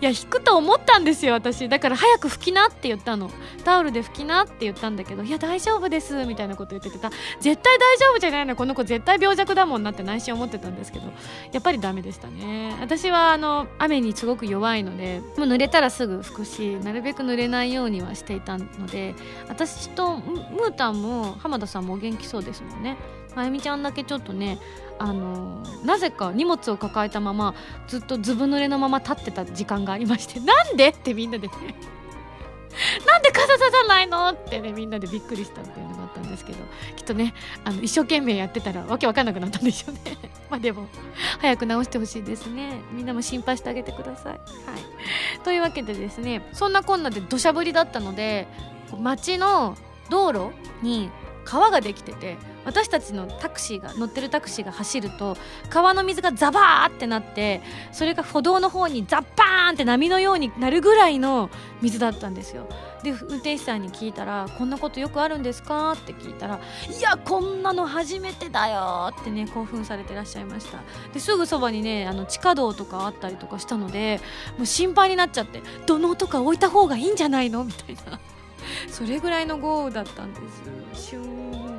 [0.00, 1.68] いや引くと思ったんですよ私。
[1.68, 3.30] だから早く拭きなって言ったの。
[3.64, 7.10] タオルで拭きなって言ったんだけどいや大丈夫ですみたいなこと言っててた。
[7.40, 8.56] 絶対大丈夫じゃないの。
[8.56, 11.06] この子絶対病弱だもんなって内心思ってたんですけど。
[11.52, 12.76] やっぱりダメでしたね。
[12.80, 19.14] 私はあの雨にすごく弱いのでもう濡れたらすぐ拭くしなるべく濡れないようにはしていたので
[19.48, 22.96] 私とムータンも浜田さんもお元気そうですもんね。
[23.36, 24.58] あゆみちゃんだけちょっとね
[24.98, 27.54] あのなぜか荷物を抱えたまま
[27.88, 31.54] ずっとずぶ濡れのまま立ってた時間がありまして なんでってみんなでね
[33.06, 36.58] なんで傘ささないのってねみんなでびっくりしたっていうのがあったんですけど
[36.96, 40.00] きっとねあの一生懸命やってたらわけわかんなくなったんでしょうね。
[40.50, 40.86] まあでも
[41.40, 42.80] 早く直してほしいですね。
[42.92, 44.32] みんなも心配してあげてください。
[44.32, 44.40] はい。
[45.44, 48.46] というわけでですねそんなこんなで土砂降りだったので
[48.98, 49.76] 街の
[50.10, 50.50] 道路
[50.82, 51.10] に
[51.44, 55.36] 川ができてて私たちのタクシーが乗ってるタクシーが走ると
[55.70, 62.68] 川の水がザバーってなってそれが歩道の方にザッパーンって波のようになるぐらいの水だったんですよ。
[63.02, 66.60] で運転手さんに聞いたら「こんなことよくあるんですか?」って聞いたら
[66.98, 70.78] 「いやこんなの初めてだよ」ってね興奮されてらっしゃいました。
[71.14, 74.20] ですぐそばにねあの地下道とかあったりとかしたので
[74.58, 78.20] もう心配になっちゃって「土のとか置いた方がいいんじゃないの?」みたいな。
[78.90, 80.40] それぐらいの豪雨だったんで
[80.94, 81.08] す。
[81.10, 81.69] シューン。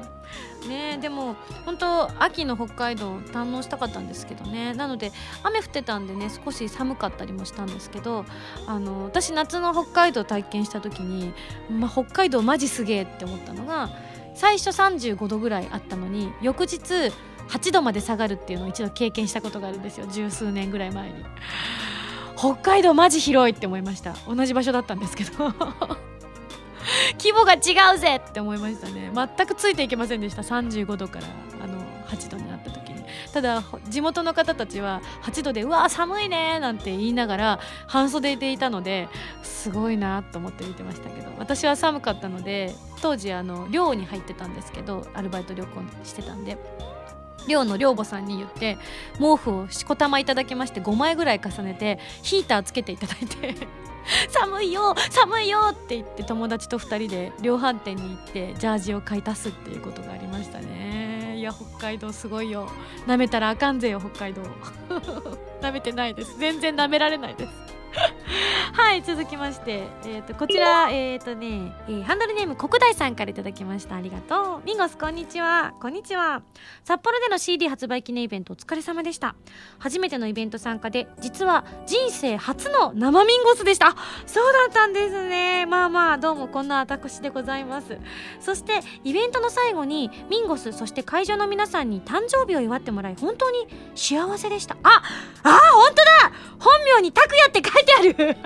[0.67, 0.97] ね。
[1.01, 4.73] でも本当秋の北海道堪能したかったんですけどね。
[4.73, 5.11] なので
[5.43, 8.25] 雨降ってたんでね少し寒かったりもしたんですけど
[8.67, 11.33] あの私夏の北海道体験した時に、
[11.69, 13.89] ま北海道マジすげえって思ったのが
[14.35, 16.77] 最初35度ぐらいあったのに翌日
[17.49, 20.07] 8度まで下がるっていうのを一度経験したことがあるんですよ。
[20.07, 21.15] 十数年ぐらい前に。
[22.37, 24.15] 北海道マジ広いって思いました。
[24.27, 25.53] 同じ場所だったんですけど。
[27.19, 29.11] 規模が違うぜって思いましたね。
[29.13, 30.41] 全くついていけませんでした。
[30.41, 31.25] 35度から
[31.63, 33.01] あの8度になった時に。
[33.33, 39.07] ただ地元の方たちは8度でうわ寒いねなんて言いながら半袖でいたので
[39.41, 41.31] すごいなと思って見てましたけど。
[41.37, 46.57] 私は寒かったので当時あの寮に入ってたんですけどアルバイト旅行してたんで。
[47.47, 48.77] 寮の寮母さんに言って
[49.17, 53.55] 毛布をしこたまいただきまして5枚ぐらい重ねてヒーターつけていただいて
[54.29, 61.35] 寒いよ寒いよって言って友達と2人で量販店に行ってジャージを買い足すっていうことがありましたね。
[61.37, 62.67] いや北海道すごいよ。
[63.07, 64.41] 舐めたらあかんぜよ北海道。
[65.61, 66.37] 舐めてないです。
[66.37, 67.51] 全然舐められないです。
[68.73, 73.95] はい続きまして、えー、とこちらえっ、とね、えーハンドルネーム国大さんからいただきました。
[73.95, 74.61] ありがとう。
[74.65, 75.73] ミンゴスこんにちは。
[75.81, 76.41] こんにちは。
[76.83, 79.35] 札幌での CD 発売記念イベントお疲れ様でした。
[79.79, 83.95] 初めてのイベント参加で実は人生初の生ミンゴスでした。
[84.25, 85.65] そうだったんですね。
[85.65, 87.97] まあまあどうもこんな私でございます。
[88.39, 94.77] そしてイベントの最後にミンゴスそして会場の皆さんに誕生日を祝ってもらい本当に幸せでした。
[94.83, 95.01] あ
[95.43, 96.31] あ本当だ。
[96.59, 98.37] 本名に拓也って書いてある。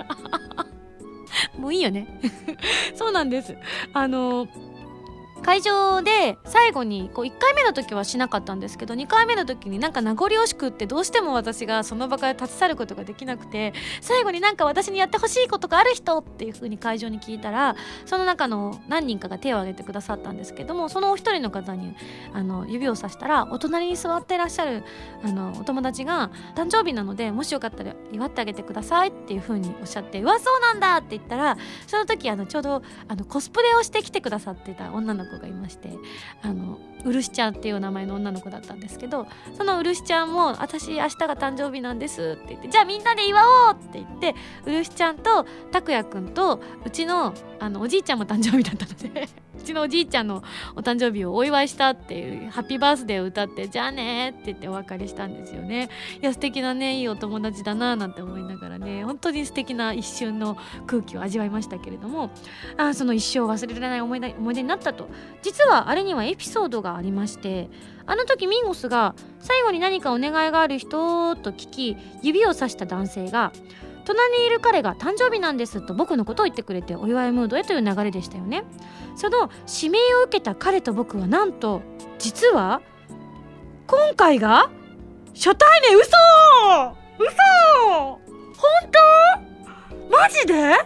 [1.58, 2.06] もういいよね。
[2.94, 3.56] そうなんです。
[3.92, 4.46] あの
[5.42, 21.94] 会場で最後にこう1回目の時はしなかったんですけど2回目の時になんか名残惜しくってどうしても私がその場から立ち去ることができなくて最後になんか私にやってほしいことがある人っていう風に会場に聞いたらその中の何人かが手を挙げてくださったんですけどもそのお一人の方に
[22.32, 24.82] あの指をさしたらお隣に座ってらっしゃる
[25.22, 35.90] あのお友達が誕生日なのでもしよかったら祝ってあげてくださいっていう風におっしゃってうわそうなんだって言ったらその時あのちょうどあのコスプレをしてきてくださってた女の子子がいまして
[36.42, 44.34] あの漆ちゃんっていう名前の女の子だったんですけどその漆ちゃんも「私明日が誕生日なんです」って言って「じゃあみんなで祝おう!」って言って
[44.64, 50.42] 漆ちゃんと拓也くんとうちのあのおじいちゃんも誕生日だったのでうちのおじいちゃんの
[50.74, 55.88] お誕生日をお祝いしたっていうハッピーバースデーを歌って「じゃあね」って言ってお別れしたんですよね。
[56.20, 62.30] いや素敵なねいいお友達だななんて思いながらね本当に素敵な一瞬の空気を味わいましたけれども。
[62.76, 65.08] あその一生忘れられない思い出思い出になったと。
[65.42, 67.68] 実はあれにはエピソードがありまして
[68.06, 73.52] あの時ミンゴスが最後に何かお願いがある人と聞き指をさした男性が
[74.06, 78.64] 隣にいる彼が誕生日なんですと僕のことを言ってくれてお祝いムードへという流れでしたよね。
[79.16, 81.82] その指名を受けた彼と僕はなんと
[82.18, 82.80] 実は
[83.86, 84.70] 今回が
[85.34, 86.08] 初対面嘘。
[87.18, 87.36] 嘘。
[87.98, 88.20] 本
[89.90, 90.08] 当？
[90.08, 90.54] マジで？
[90.54, 90.76] え？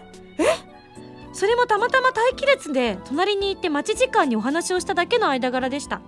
[1.32, 6.00] それもたまたま待機列で隣に行って待ち時間にお話をしただけの間柄でした。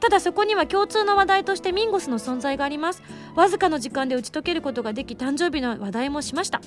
[0.00, 3.02] ただそこには共通の話題としてミンゴスの存在があります。
[3.36, 6.60] わずかの時間で打ち解けることができ誕生日の話題もしました。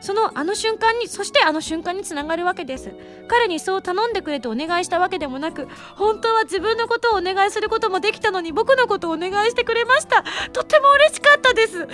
[0.00, 2.92] そのあの瞬間にそしてあの瞬間につながるわけです。
[3.28, 10.24] 彼にそう頼んでくれとお願いしたわけでもなく本当は自分のことをお願いすることもできたのに僕のことをお願いしてくれました。
[10.52, 11.78] とっても嬉しかったです。
[11.78, 11.88] はあ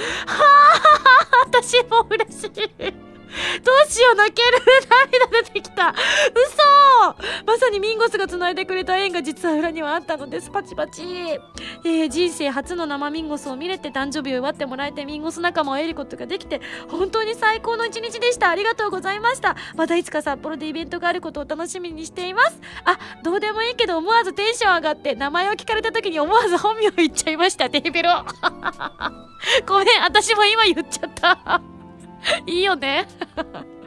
[1.46, 3.11] 私も嬉しい。
[3.64, 4.58] どうしよう泣ける
[5.22, 5.90] 涙出てきた。
[5.90, 6.62] 嘘。
[7.46, 10.50] まさにミンゴスが繋いでくれた縁が実は裏にはあったのです。
[10.50, 11.02] パチパチ、
[11.84, 18.50] えー人生初の生ミンゴスを見れて誕生日を祝ってもらえてミンゴス仲間を得ることができて本当に最高の一日でした。
[18.50, 19.56] ありがとうございました。
[19.76, 22.60] またいつか札幌でイベントがあることを楽しみにしています。
[22.84, 27.70] あどうでもいいけど思わずテンション上がって名前を聞かれた時に思わず本名言っちゃいました。
[27.70, 28.24] テーペロ。
[29.66, 31.71] ごめん私も今言っちゃった。
[32.46, 33.06] いいよね。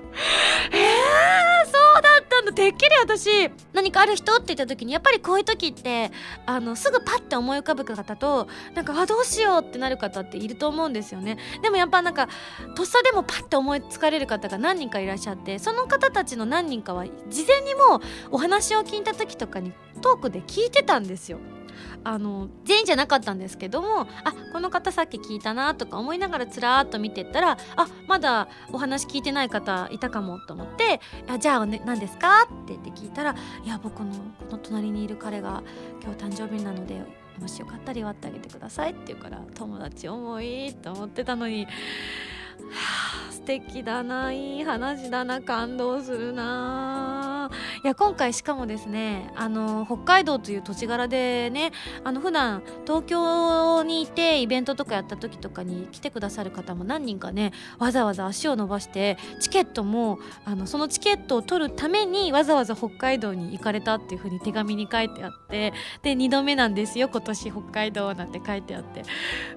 [0.71, 4.35] えー、そうだったんだてっきり私何かある人？
[4.35, 6.09] って言った時にやっぱりこういう時って
[6.45, 11.37] あのすぐパッて思い浮かぶ方となんかあどうしようってなる方っていると思うんですよね。
[11.61, 12.29] でもやっぱなんか
[12.75, 17.99] とっさでもパッて思いつかれる方が何人かいらっしゃってその方たちの何人かは事前にもう
[18.31, 21.39] お話を聞いた時とかにトークで聞いてたんですよ。
[22.03, 34.19] あの全員じゃなかったんですけどもあこの方さっき聞いたなとか思いながらつらーっと見てったらあまだお話聞いてない方いたかもと思って「あじゃあ、ね、何ですか?」って言って聞いたら「いや僕のこ
[34.51, 35.63] の隣にいる彼が
[36.03, 37.01] 今日誕生日なので
[37.39, 41.67] もしよかったら祝ってあげてください」って言うから友達思いと思ってたのに。
[42.71, 47.51] はあ、素敵だないい話だな感動するな。
[47.83, 51.71] いや今回しかもですねあの北海道という土地柄でね
[52.03, 69.03] あの普段東京にいてイベントとかやった時とかに来てくださる方も何人かねわざわざ足を伸ばしてチケットもあのそのチケットを取るためにわざわざ北海道に行かれたっていう風に手紙に書いてあってで2度目なんですよ今年北海道なんて書いてあって。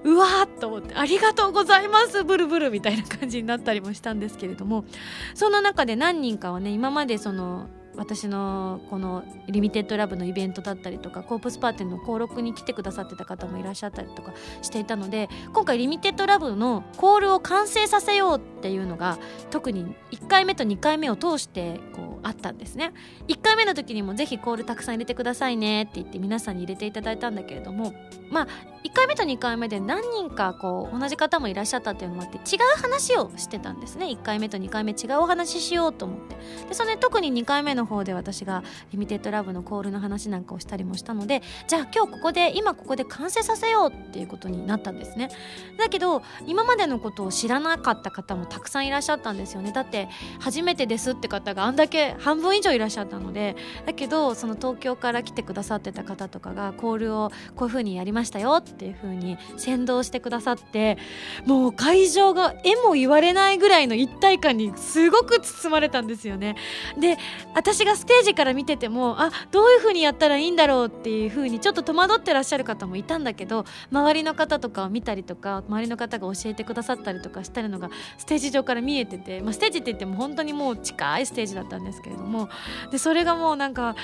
[0.03, 2.88] うわーっと思ってありがとうございますブルブルみたいな。
[2.89, 4.85] たいな感じになったりもしたんですけれども
[5.33, 7.67] そんな中で何人かはね今までその
[7.99, 19.19] 私のこのリミテッドラブのイベントだったりとかコープスパーティーの登録に来てくださってた方もいらっしゃったりとかしていたので今回リミテッドラブのコールを完成させようっていうのが
[19.51, 22.93] 特に1回目と2回目を通してこうあったんですね。
[23.27, 27.93] 1回目の時にもぜひコールたくさん入れてくださいねって言って皆さんに入れていただいたんだけれども
[28.29, 28.47] まあ
[28.83, 34.07] 1回目と2回目で何人かこう同じ方もいらっしゃったっていうのもあって違う話をしてたんですね。
[34.07, 36.35] 1回目と2回目違うお話ししようと思って。
[36.67, 45.29] でそれ、ね、特に2回目の方で私がリミテッドラブのコールの話なんかをしたりもしたのでじゃあ今日ここで今ここで完成させようっていうことになったんですね。
[45.77, 49.71] だけど今までのことを知らなかった方もたくさんいらっしゃったんですよね。
[49.71, 50.07] だって
[50.39, 53.55] 初めてですって方があんだけ半分以上いらっしゃったので
[53.85, 60.97] だけどその東京から来てくださってた方とかがコールをこういう風にやりましたよっていう風に先導してくださって
[61.45, 66.55] もう会場が絵も言われないぐらいの一体感にすごく包まれたんですよね。
[66.99, 67.17] で
[67.55, 82.49] 私私がステージから見ててもあどういう風にやったらいいんだろうっていう風にちょっと戸惑ってらっしゃる方もいたんだけど周りの方とかを見たりとか周りの方が教えてくださったりとかしたのがステージ上から見えてて、まあ、ステージって言っても本当にもう近いステージだったんですけれども
[82.91, 83.95] でそれがもうなんか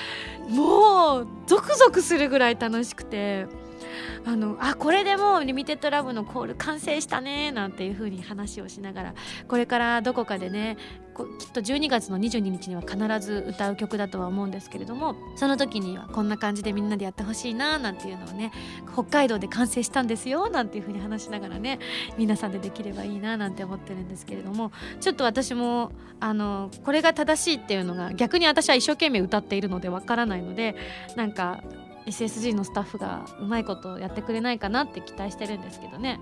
[0.48, 3.65] もうゾクゾクするぐらい楽しくて。
[4.24, 9.14] あのあこれでもうリミテッドラブのコール完成したねなんていう風に話をしながら
[9.48, 10.76] これからどこかでね
[11.38, 18.52] きっと12月の22日には必ず歌う曲だとは思うんですけれどもその時にはこんな感じでみんなでやってほしいななんていうのをね
[18.92, 21.78] 北海道で完成したんですよなんていう風に話しながらね
[22.18, 30.76] 皆さんでできればいいななんて思ってるんですけれどもちょっと私もあのこれが正しいっていうのが逆に私は一生懸命歌っているのでわからないので
[31.16, 31.62] なんか
[32.06, 36.20] SSG のスタッフがうまいことやってくれないかなって期待してるんですけどね。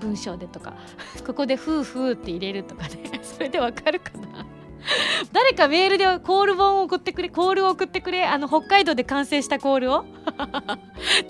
[0.00, 0.74] 文章でとか。
[1.26, 3.20] ここで「ふうふう」って入れるとかね。
[3.22, 4.46] それでわかるかな。
[5.32, 8.24] 誰かメールでコール本を送ってくれコールを送ってくれ。
[8.24, 10.00] あの北海道で完成したコールを。
[10.00, 10.04] っ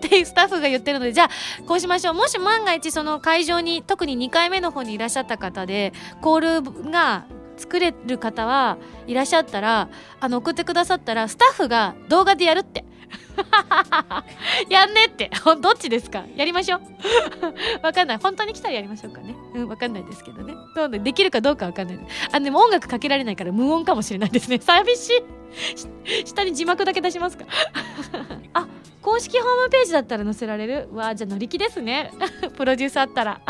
[0.00, 1.12] ていうスタッフが言ってるので。
[1.12, 1.30] じゃあ
[1.66, 2.14] こうしましょう。
[2.14, 7.24] もし万が一その会場に特に2回目の方にいらっしゃった方でコールが
[7.56, 9.88] 作れる方はいらっしゃったら
[10.20, 12.84] あの送ってくださったらスタッフが動画でやるって。
[14.68, 15.30] やんねって。
[15.60, 16.24] どっちですか？
[16.36, 16.80] やりましょう。
[17.82, 18.18] わかんない。
[18.18, 19.34] 本当に来たらやりましょうかね。
[19.54, 20.54] うん、わかんないですけどね。
[20.74, 21.98] どうできるかどうかわかんない。
[22.32, 24.58] あ、でも音楽かけられないから無音かもしれないですね。
[24.60, 25.39] 寂しい。
[26.24, 27.44] 下に字幕だけ出しますか？
[28.54, 28.66] あ、
[29.02, 30.88] 公式ホームページだったら載せられる？
[30.92, 32.12] わあじゃあ乗り気ですね。
[32.56, 33.40] プロデュースあったら。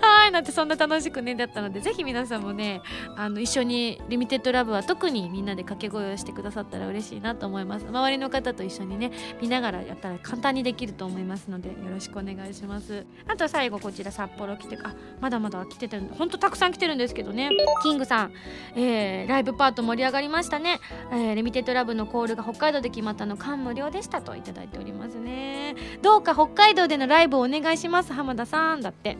[0.00, 2.82] はいなんてそんな楽しくねだったのでぜひ皆さんもね
[3.16, 7.86] あの一緒にリミテッドラブは特にみんなで掛け声をしてくださったら嬉しいなと思います。
[7.86, 13.06] 周りの方と一緒にね見ながらやったら簡単にできると思いますのでよろしくお願いします。
[13.26, 17.48] あと最後こちら札幌来てあまだまだ来ててほんとたくさん来てるんですけどね。
[17.82, 18.32] キングさん、
[18.76, 20.45] えー、ライブパート盛り上がりました。
[20.46, 20.80] したね、
[21.12, 25.74] えー、リミテッドラブのコールが北海道で決まったの感無量でしたといただいておりますね。
[26.02, 29.18] どうか北海道でのライブをお願いします浜田さんだって。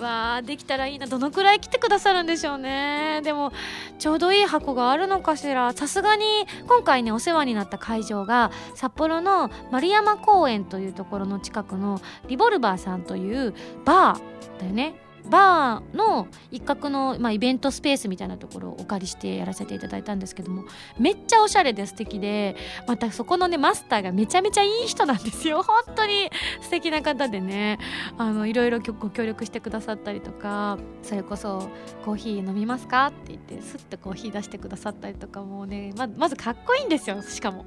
[0.00, 1.06] わあできたらいいな。
[1.06, 3.20] どのくらい来てくださるんでしょうね。
[3.22, 3.52] でも
[3.98, 5.72] ちょうどいい箱があるのかしら。
[5.72, 6.24] さすがに
[6.66, 14.94] 今回ねお世話になった会場が札幌の丸山公園というところの近くのリボルバーさんというバーだよね。
[15.30, 20.64] バーの一角の、まあ、イベントスペースみたいなところをお借りしてやらせていただいたんですけども
[20.98, 22.56] めっちゃおしゃれで素敵で
[22.86, 27.78] またそこのねマスターがめちゃめちゃいい人なんですよ本当に素敵な方でね
[28.18, 31.68] あのいろいろご協力してくださったりとかそれこそ
[32.04, 37.64] 「コーヒー飲みますか?」って言ってスッとコーヒー出してくださったりとかもうねままずかっこいいんですよしかも。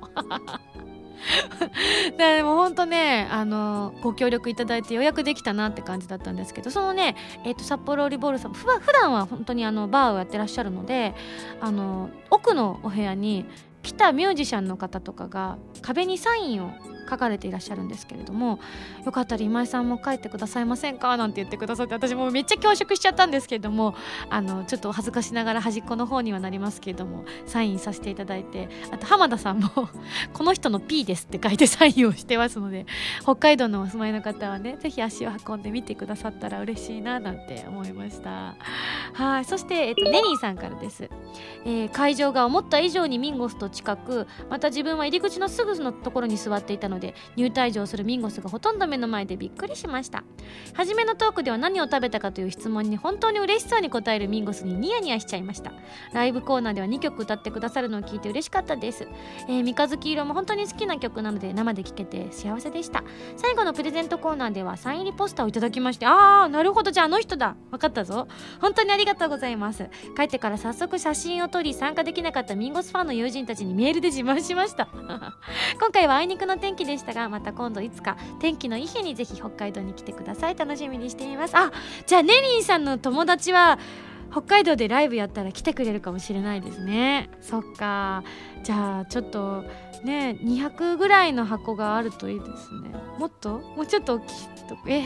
[2.18, 11.14] でも本当ねあのご協力いただいて予約できたなって感じだったんですけどそのね、えーと、札幌リボールさんふ普段は本当にあのバーをやってらっしゃるので
[11.62, 13.46] あの奥のお部屋に
[13.84, 16.72] 来たミュージシャンの方とかが壁にサインを
[17.10, 18.60] 書かれていらっしゃるんですけれども
[19.06, 21.18] よかったら今井さんも書いてくださいませんか？
[21.18, 23.96] なんて言ってくださって私もめっちゃ恐縮しちゃったんですけれども
[24.30, 29.70] あのちょっと恥ずかしながら端っこの方にはなりますけれどもサインさせていただいてあと浜田さんも
[30.34, 32.86] この人の P ですって書いて サインをしてますので
[33.22, 38.56] 北海道のお住まいの方はねぜひ足を運んでみてくださったら嬉しいななんて思いました。
[39.14, 41.10] はいそして、えっと、ネニーさんからです、
[41.66, 50.24] えー、会場が思った以上にミンゴスと近くまた自分は入り口のすぐのところに座っていたのので入退場するミンゴスがほとんど目の前でびっくりしました。
[50.74, 55.74] 初めのトークでは何を食べたかという質問に本当に嬉しそうに答えるミンゴスにニヤニヤしちゃいました。
[56.14, 59.08] ライブコーナーでは2曲歌ってくださるのを聞いて嬉しかったです、
[59.48, 63.04] えー、三日月色も本当に好きな曲なので生で聴けて幸せでした。
[63.36, 66.92] 最後のプレゼントコーナーではサイン入りポスターをいただきましてああなるほど。
[66.92, 67.56] じゃああの人だ。
[67.72, 68.28] 分かったぞ。
[68.62, 69.90] 本当にありがとうございます。
[70.16, 74.88] 帰ってから早速写真を撮り参加できなかったミンゴスファンの友人たちにメールで自慢しました。
[75.80, 80.56] 今回はあいにくの天気でしたがまた今度いつか天気のいい日にぜひ北海道に来てください。
[80.56, 81.58] 楽しみにしています。
[81.58, 81.72] あ
[82.06, 83.80] じゃあネリーさんの友達は
[84.32, 87.30] 北海道でライブやったら来てくれるかもしれないですね。
[87.42, 88.24] そっか。
[88.64, 89.64] じゃあちょっと
[90.04, 92.90] ね200ぐらいの箱があるといいですね。
[93.18, 93.60] もっと？
[93.60, 94.26] もうちょっと大きい
[94.68, 95.04] とえ？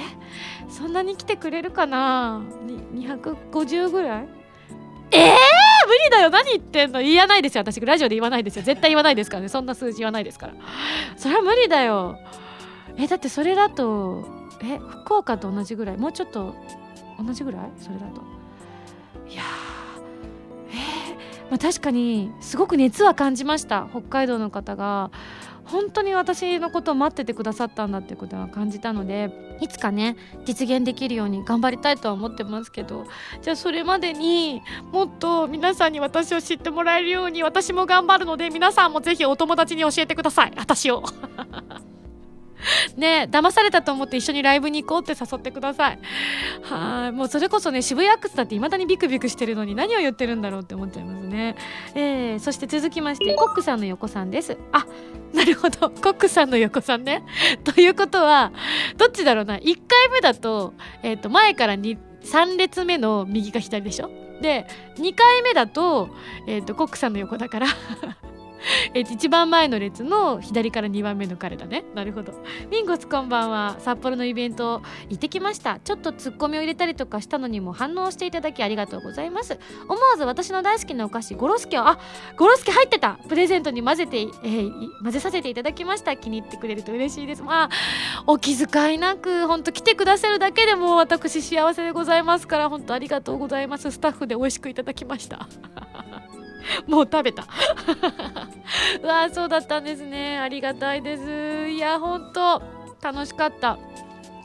[0.69, 2.41] そんなに来てくれるかな
[2.95, 4.29] ？250ぐらい？
[5.11, 5.35] えー、
[5.87, 6.29] 無理だよ。
[6.29, 7.01] 何言ってんの？
[7.01, 7.61] 言わないですよ。
[7.61, 8.63] 私ラジオで言わないですよ。
[8.63, 9.49] 絶対言わないですからね。
[9.49, 10.53] そんな数字言わないですから。
[11.17, 12.17] それは無理だよ。
[12.97, 14.25] えだってそれだと
[14.61, 15.97] え福岡と同じぐらい？
[15.97, 16.55] もうちょっと
[17.23, 17.71] 同じぐらい？
[17.77, 18.21] それだと。
[19.29, 19.43] いや
[20.71, 23.87] えー、まあ、確かにすごく熱は感じました。
[23.91, 25.11] 北海道の方が。
[25.69, 30.15] 本当に私のことを待っててくださったんだってことは感じたのでいつかね
[30.45, 33.05] 実現できるように頑張りたいとは思ってますけど
[33.41, 34.61] じゃあそれまでに
[34.91, 40.53] もっと皆さんに私を知ってもらえるように私も頑張るので皆さんもぜひお友達に教えてください。
[40.55, 41.03] 私を。
[42.97, 45.99] ね騙されたと思って一緒にライブに行こうって誘ってください。
[46.63, 47.11] はい。
[47.11, 51.55] もうそれこそね渋谷区だっていまだにビクビクしてるのに何を言ってるんだろうって思っちゃいますね。
[51.95, 54.57] えー、そして続きましてコックさんの横さんです。
[54.71, 54.85] あ
[55.33, 55.89] なるほど。
[55.89, 57.23] コックさんの横さんね。
[57.63, 58.51] ということは
[58.97, 59.57] どっちだろうな。
[59.57, 60.73] 1回目だと,、
[61.03, 64.09] えー、と前から3列目の右か左でしょ？
[64.41, 64.65] で
[64.97, 66.09] 2回目だと,、
[66.47, 67.67] えー、とコックさんの横だから。
[68.93, 71.83] え一番前の列の左から2番目の彼だね。
[71.95, 72.33] なるほど。
[72.69, 73.75] ミンゴスこんばんは。
[73.79, 75.79] 札幌のイベント行ってきました。
[75.79, 79.59] ちょっとツッコミを入れたりとかしたのにも反応していただきありがとうございます。
[79.87, 81.99] 思わず私の大好きなお菓子ゴロスケをあ
[82.35, 83.19] ゴロスケ入ってた。
[83.27, 84.71] プレゼントに混ぜて、えー、
[85.03, 86.15] 混ぜさせていただきました。
[86.15, 87.43] 気に入ってくれると嬉しいです。
[87.43, 87.69] まあ
[88.27, 93.91] お気遣いなく本当来てくださるだけでも私幸せでございますから本当ありがとうございます。
[93.91, 95.47] スタッフで美味しくいただきました。
[96.87, 97.45] もう食べた。
[99.01, 100.37] うわそうだったんですね。
[100.37, 101.69] ありがたいです。
[101.69, 102.61] いやほんと。
[103.01, 103.77] 楽しかった。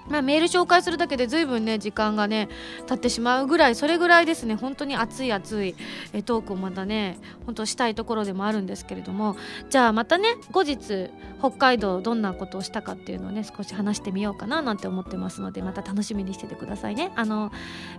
[0.08, 2.48] まあ、メール紹介するだけで随分ね時間がね
[2.86, 4.54] 経ってしまうぐらいそれぐらいですね。
[4.54, 5.74] 本当に熱い熱い
[6.12, 9.36] えトークをまたね本当したいところでもあるんですけれども。
[9.70, 11.10] じゃあまたね後日
[11.44, 17.12] 北海道どんなことをしたかっていうのをね少し話してみようかななんて思ってますのでまた楽しみにしててくださいね。
[17.16, 17.52] あの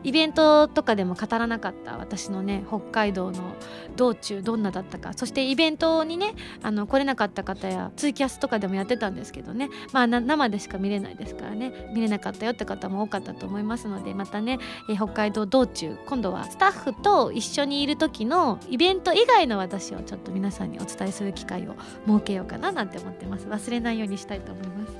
[0.04, 3.56] イベントとかでも語らなかった私のね北海道の
[3.96, 6.34] 道中どんなだったかそしてイベントにね
[6.64, 14.58] あの来れなかった方やツイキャスとかでもやってたんですけどねまあ生でしか見れないですからね見れなかったよって方も多かったと思いますのでまたね、
[14.90, 21.76] え北海道道中今度はスタッフと一緒にいる時のイベント以外の私をちょっと皆さんにお伝えする機会を
[22.08, 23.35] 設けようかななんて思ってます。
[23.44, 24.94] 忘れないようにしたいと思います。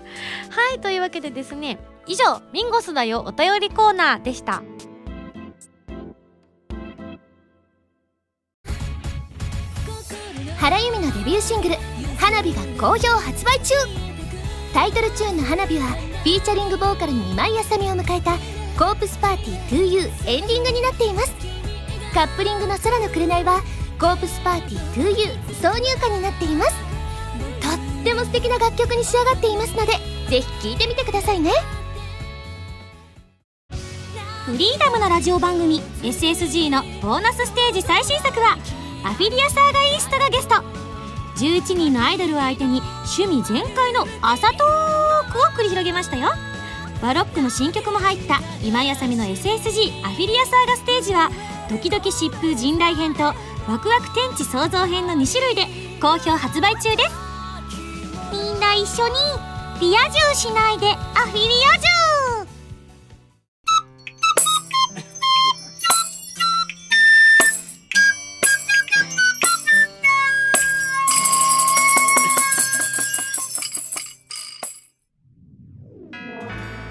[0.50, 4.62] はいというわけでですね以上ミンゴスだよお便りコーナーでした。
[10.60, 11.76] 原由美のデビューシングル
[12.18, 13.76] 「花火」が好評発売中。
[14.74, 15.86] タイトルチューンの「花火」は
[16.24, 18.38] フィーチャリングボーカルに今井あさみを迎えた
[18.78, 21.34] 「コープスパーティー 2U」エンディングになっています。
[22.14, 23.62] カップリングの「空の紅」は
[24.00, 26.95] 「コープスパーティー 2U」挿入歌になっています。
[28.06, 29.94] っても素敵な楽曲に仕上がっていますので
[30.30, 31.52] ぜひ聴いてみてくださいね。
[34.46, 38.58] フリーダムのラジオ番組 SSG のボーナスステージ最新作は
[39.04, 40.56] アフィリアサーガイーストがゲスト。
[41.38, 42.82] 11人のアイドルを相手に
[43.18, 46.30] 趣味全開の朝トークを繰り広げましたよ。
[47.02, 51.32] バロックの新曲も入った今井あさみの SSG アフィリアサーガステージは
[51.72, 55.64] ドキドキ疾風陣雷編とワクワク天地創造編の2種類で
[56.00, 57.25] 好評発売中です。
[58.36, 59.14] みんな一緒に
[59.80, 61.42] リア充しないでアフィリ
[61.74, 61.88] ア充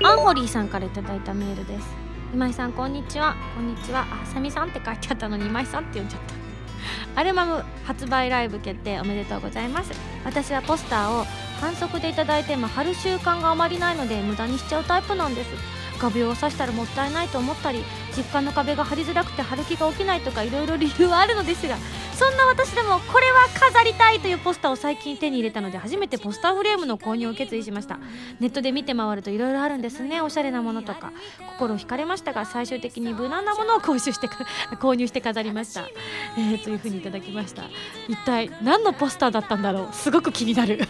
[0.03, 1.87] アンホリーさんから頂いたメールです。
[2.33, 3.37] 今井さんこんにちは。
[3.55, 4.07] こんにちは。
[4.11, 6.23] あさみさんって書いてあったのに今井さんって呼んじゃっ
[7.15, 7.21] た。
[7.21, 10.14] アルバム発売ライブ決定おめでとうございます。
[10.25, 11.25] 私はポスターを
[11.61, 15.51] 反則でいただいても貼る習慣があまりないので無駄にしちゃうタイプなんです。
[15.99, 17.85] 画鋲を刺したらもったいないと思ったり
[18.17, 21.77] 実家の壁が張りづらくて貼る気が起きないとかいろいろ理由はあるのですが
[22.15, 27.99] そんな私でもこれは飾りたいというポスターを最近手に入れたので初めてポスターフレームの購入を決意しました。
[28.39, 30.21] ネットで見て回るといろいろあるんですね。
[30.21, 31.13] おしゃれなものとか
[31.59, 34.29] 心惹かれましたが最終的に無難なものを購入して
[34.77, 35.89] 購入して飾りました、
[36.39, 37.65] えー、というふうにいただきました。
[38.09, 39.93] 一体何のポスターだったんだろう？
[39.93, 40.79] すごく気になる。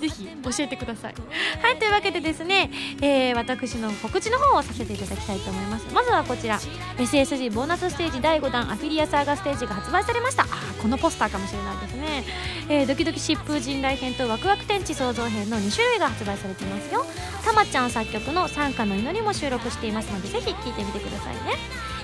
[0.00, 1.14] ぜひ教えてください。
[1.62, 2.70] はいというわけでですね、
[3.00, 5.61] えー、私の告知の方をさせていただきたいと思います。
[5.66, 6.58] まずはこちら。
[6.98, 10.44] SSG ボーナスステージ第5弾アフィリアサーガステージが発売されました。
[10.44, 10.46] あ
[10.80, 12.24] このポスターかもしれないですね、
[12.68, 17.04] えー、ドキドキ疾風陣雷編とワクワク天地創造編の2種類が発売されていますよ。
[17.44, 21.58] たまちゃん作曲の「参加の祈り」も収録していますのでぜひ聴いてみてくださいね。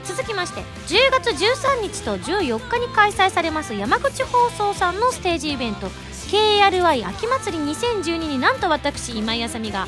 [0.05, 5.87] 続続きまして10月13日と14日に開催されます山口放送さんのステージイベント。
[6.29, 9.87] KRY 秋祭り2012になんと私今井あさみが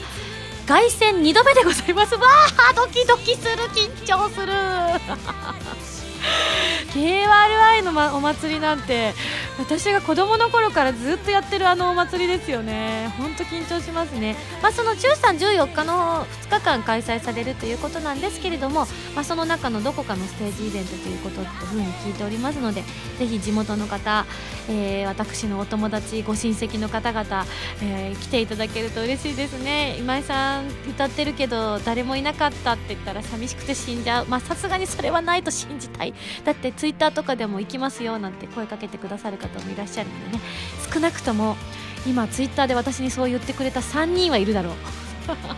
[0.70, 2.14] 凱旋2度目でございます。
[2.14, 2.20] わ
[2.70, 4.52] あドキドキする緊張する。
[6.94, 9.12] KRI の、ま、お祭りなんて
[9.58, 13.12] 私が子供の頃からずっとやってるあのお祭りですよね。
[13.18, 22.82] 本当緊張しますね、まあ、その13、14日の2日間開催されるということなんですけれども、まあ、その中のどこかのステージイベントということというふうに聞いておりますので
[23.18, 24.24] ぜひ地元の方、
[24.68, 27.46] えー、私のお友達ご親戚の方々、
[27.82, 29.96] えー、来ていただけると嬉しいですね。
[29.98, 34.26] 今井さん歌ってるけど誰もいなかったって言ったら寂しくて死んじゃう。
[34.40, 36.14] さすがにそれはないと信じたい。
[36.44, 40.42] だってツイッターとかでも行きますよなんて声かけてくださる方もいらっしゃるのでね
[40.92, 41.56] 少なくとも
[42.06, 44.74] 今ツイッターで私にそう言ってくれた3人はいるだろう。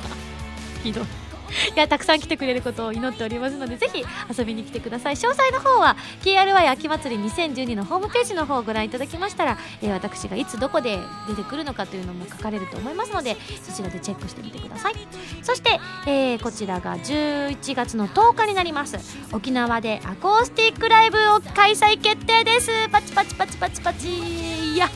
[0.82, 1.21] ひどい。
[1.74, 4.04] いやたくさん来てくれることを祈っておりますのでぜひ
[4.36, 5.14] 遊びに来てください。
[5.14, 10.98] 詳細の方は KRY 秋祭り2012のホームページの方をご覧いただきましたら、えー、私がいつどこで
[11.28, 14.94] 出てくるのかというのも書かれると思いますのでそちらでチェックしてみてください。
[15.42, 18.96] そして、えー、こちらが11月の10日になります。
[19.32, 22.70] 沖縄でアコースティックライブを開催決定です。
[22.90, 24.72] パチパチパチパチパチ。
[24.74, 24.88] いや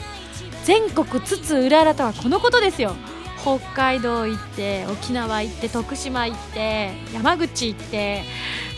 [0.65, 2.97] 全国津々浦々とはこのことですよ。
[3.47, 8.25] 北海道行って沖縄行って徳島行って山口行って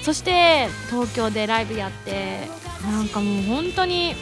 [0.02, 2.46] そして東京でライブやって
[2.82, 4.14] なんかもう本当に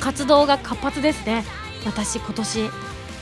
[0.00, 1.44] 活動が活発ですね。
[1.86, 2.70] 私今年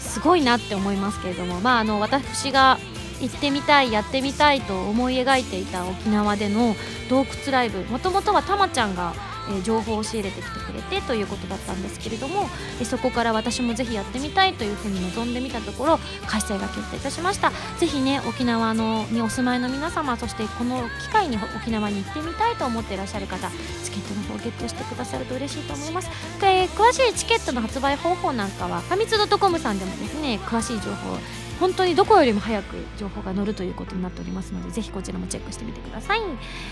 [0.01, 1.61] すごいなって思いますけれども。
[1.61, 2.79] まああの私が
[3.21, 6.75] 行ってみたいやってみたいと思い描いていた沖縄での
[7.09, 7.85] 洞窟ライブ。
[7.85, 9.15] もともとはたまちゃんが
[9.51, 12.49] え情報を仕入れてきてくれてということだったんですけれども、
[12.81, 17.53] えそこから私もぜひやってみたいというふうに望んでみたところ開催が決定いたしました。
[17.79, 23.51] ぜひね沖縄のにお住まいの皆様そしてこの機会に沖縄に行ってみたいと思っていらっしゃる方
[23.85, 26.11] チケットの方ゲットしてくださると嬉しいと思います、
[26.43, 31.17] えー、詳しいチケットの発売方法なんかはファミツドットコムさんでもですね詳しい情報
[31.59, 36.21] 本当にどこよりも早く情報が載るということになっておりますのでぜひこちらもチェックしてみてください、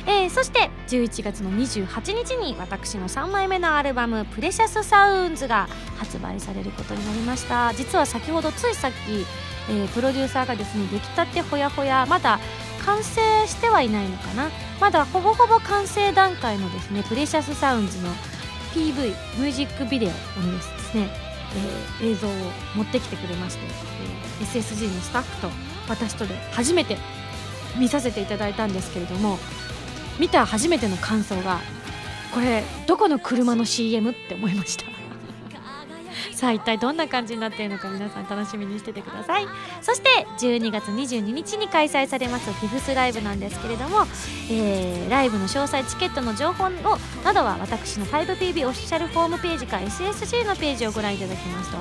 [0.06, 7.72] えー、そして11月の28日に私の3枚目のアルバム「プレシャスサウンズ」が発売されることになりました。
[7.74, 9.26] 実は先ほどついさっき、
[9.70, 12.38] えー、プロデューサーがですね出来たてほやほやまだ
[12.84, 14.50] 完成してはいないのかな。
[14.80, 18.10] まだほぼほぼ完成段階のですねプレシャスサウンズの
[18.74, 21.34] PV ミュージックビデオをですね
[22.00, 22.30] えー、映像を
[22.74, 23.66] 持ってきてくれまして、
[24.40, 25.48] SSG のスタッフと
[25.88, 26.96] 私とで初めて
[27.78, 29.38] 見させていただいたんですけれども
[30.18, 31.60] 見た初めての感想が
[32.32, 34.84] これどこの車の CM って思いました。
[36.34, 39.46] さあ一体どんな感じになっているのか皆さん楽しみにしててください。
[39.80, 44.06] そして12月22日に開催されますフィフスライブなんですけれども、
[44.50, 46.70] えー、ライブの詳細チケットの情報を
[47.24, 51.78] などは私の 5PB オフィシャルホームページか SSG のページをご覧いただきますと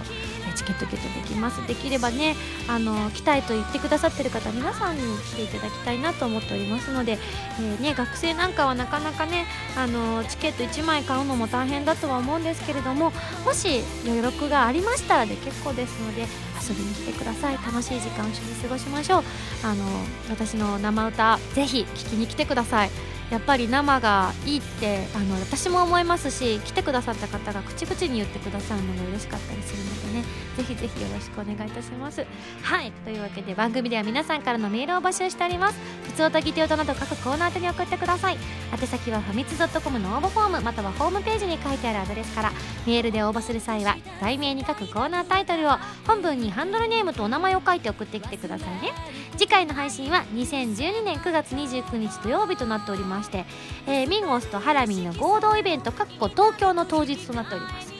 [0.55, 1.65] チケットゲットできます。
[1.67, 2.35] できればね
[2.67, 7.17] あの来たいと言ってくださってる方皆さんに来ていただきたいなと思っておりますので、
[7.59, 9.45] えー、ね、学生なんかはなかなかね
[9.77, 13.11] あのチケット1枚買うのも大変だとは思うんですけれども
[13.45, 16.21] もし余力がありましたらで結構ですので
[16.67, 17.55] 遊びに来てください。
[17.55, 19.23] 楽しい時間を一緒に過ごしましょう。
[19.63, 19.83] あの
[20.29, 23.12] 私の生歌ぜひ聴きに来てください。
[23.33, 30.43] やっぱり生がいいってあの私も思いますし来てくださった方が口々に言ってくださるのが嬉しかったりするのでね。
[30.55, 32.23] ぜひぜひよろしくお願いいたします。
[32.61, 32.91] はい。
[33.03, 35.79] というわけで番組では皆さんからのメールを募集しております。
[36.03, 38.37] 普通歌ギテオタなど各コーナー宛に送ってください。
[38.71, 42.51] 宛先はファミツ .com の応募フォームまたはホームページに書いてあるアドレスから
[42.85, 45.71] メールで応募する際は題名に書くコーナータイトルを
[46.05, 48.93] 本文にハンドルネームとお名前を書いて送ってきてくださいね。
[49.37, 53.22] 次回の配信は2012年9月29日土曜日となっております。
[53.23, 53.45] して、
[53.87, 57.93] え、ミンゴスとハラミーの合同イベントかっこ東京の当日となっております。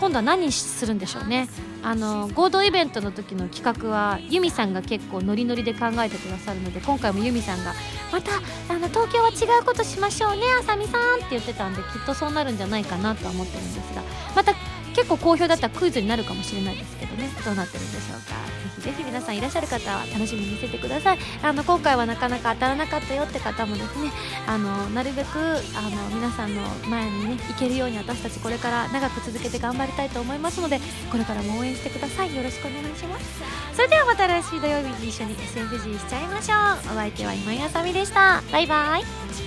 [0.00, 1.48] 今度は何するんでしょうね。
[1.82, 7.74] あの合同イベントの時の企画はユミさんが結構ノリノリで考えてくださるので今回もユミさんが
[8.10, 8.32] また
[8.68, 14.02] あの東京は違うことしましょうねあさみさんって言ってたんできっとそうなるんじゃないかなとは思ってるんですが
[14.34, 14.52] また
[14.96, 17.28] 結構好評だったクイズになるかもしれないですけどね。
[17.44, 18.34] どうなってるんでしょうか。
[18.80, 21.18] ぜひぜひ皆さんいらっしゃる方は楽しみにしててください。
[21.42, 24.10] あの今回はなかなか当たらなかったよって方もですね
[24.46, 30.80] あのなるべくあの皆さんの前にね行けるように私たちこれから長く続けて頑張りたいと思いますので
[31.10, 32.34] これからも応援してください。
[32.34, 33.42] よろしくお願いします。
[33.74, 36.54] それではまた来週土曜日に一緒に SFG しちゃいましょ
[36.90, 36.94] う。
[36.94, 38.42] お相手は今井あさみでした。
[38.50, 39.45] バイバイ。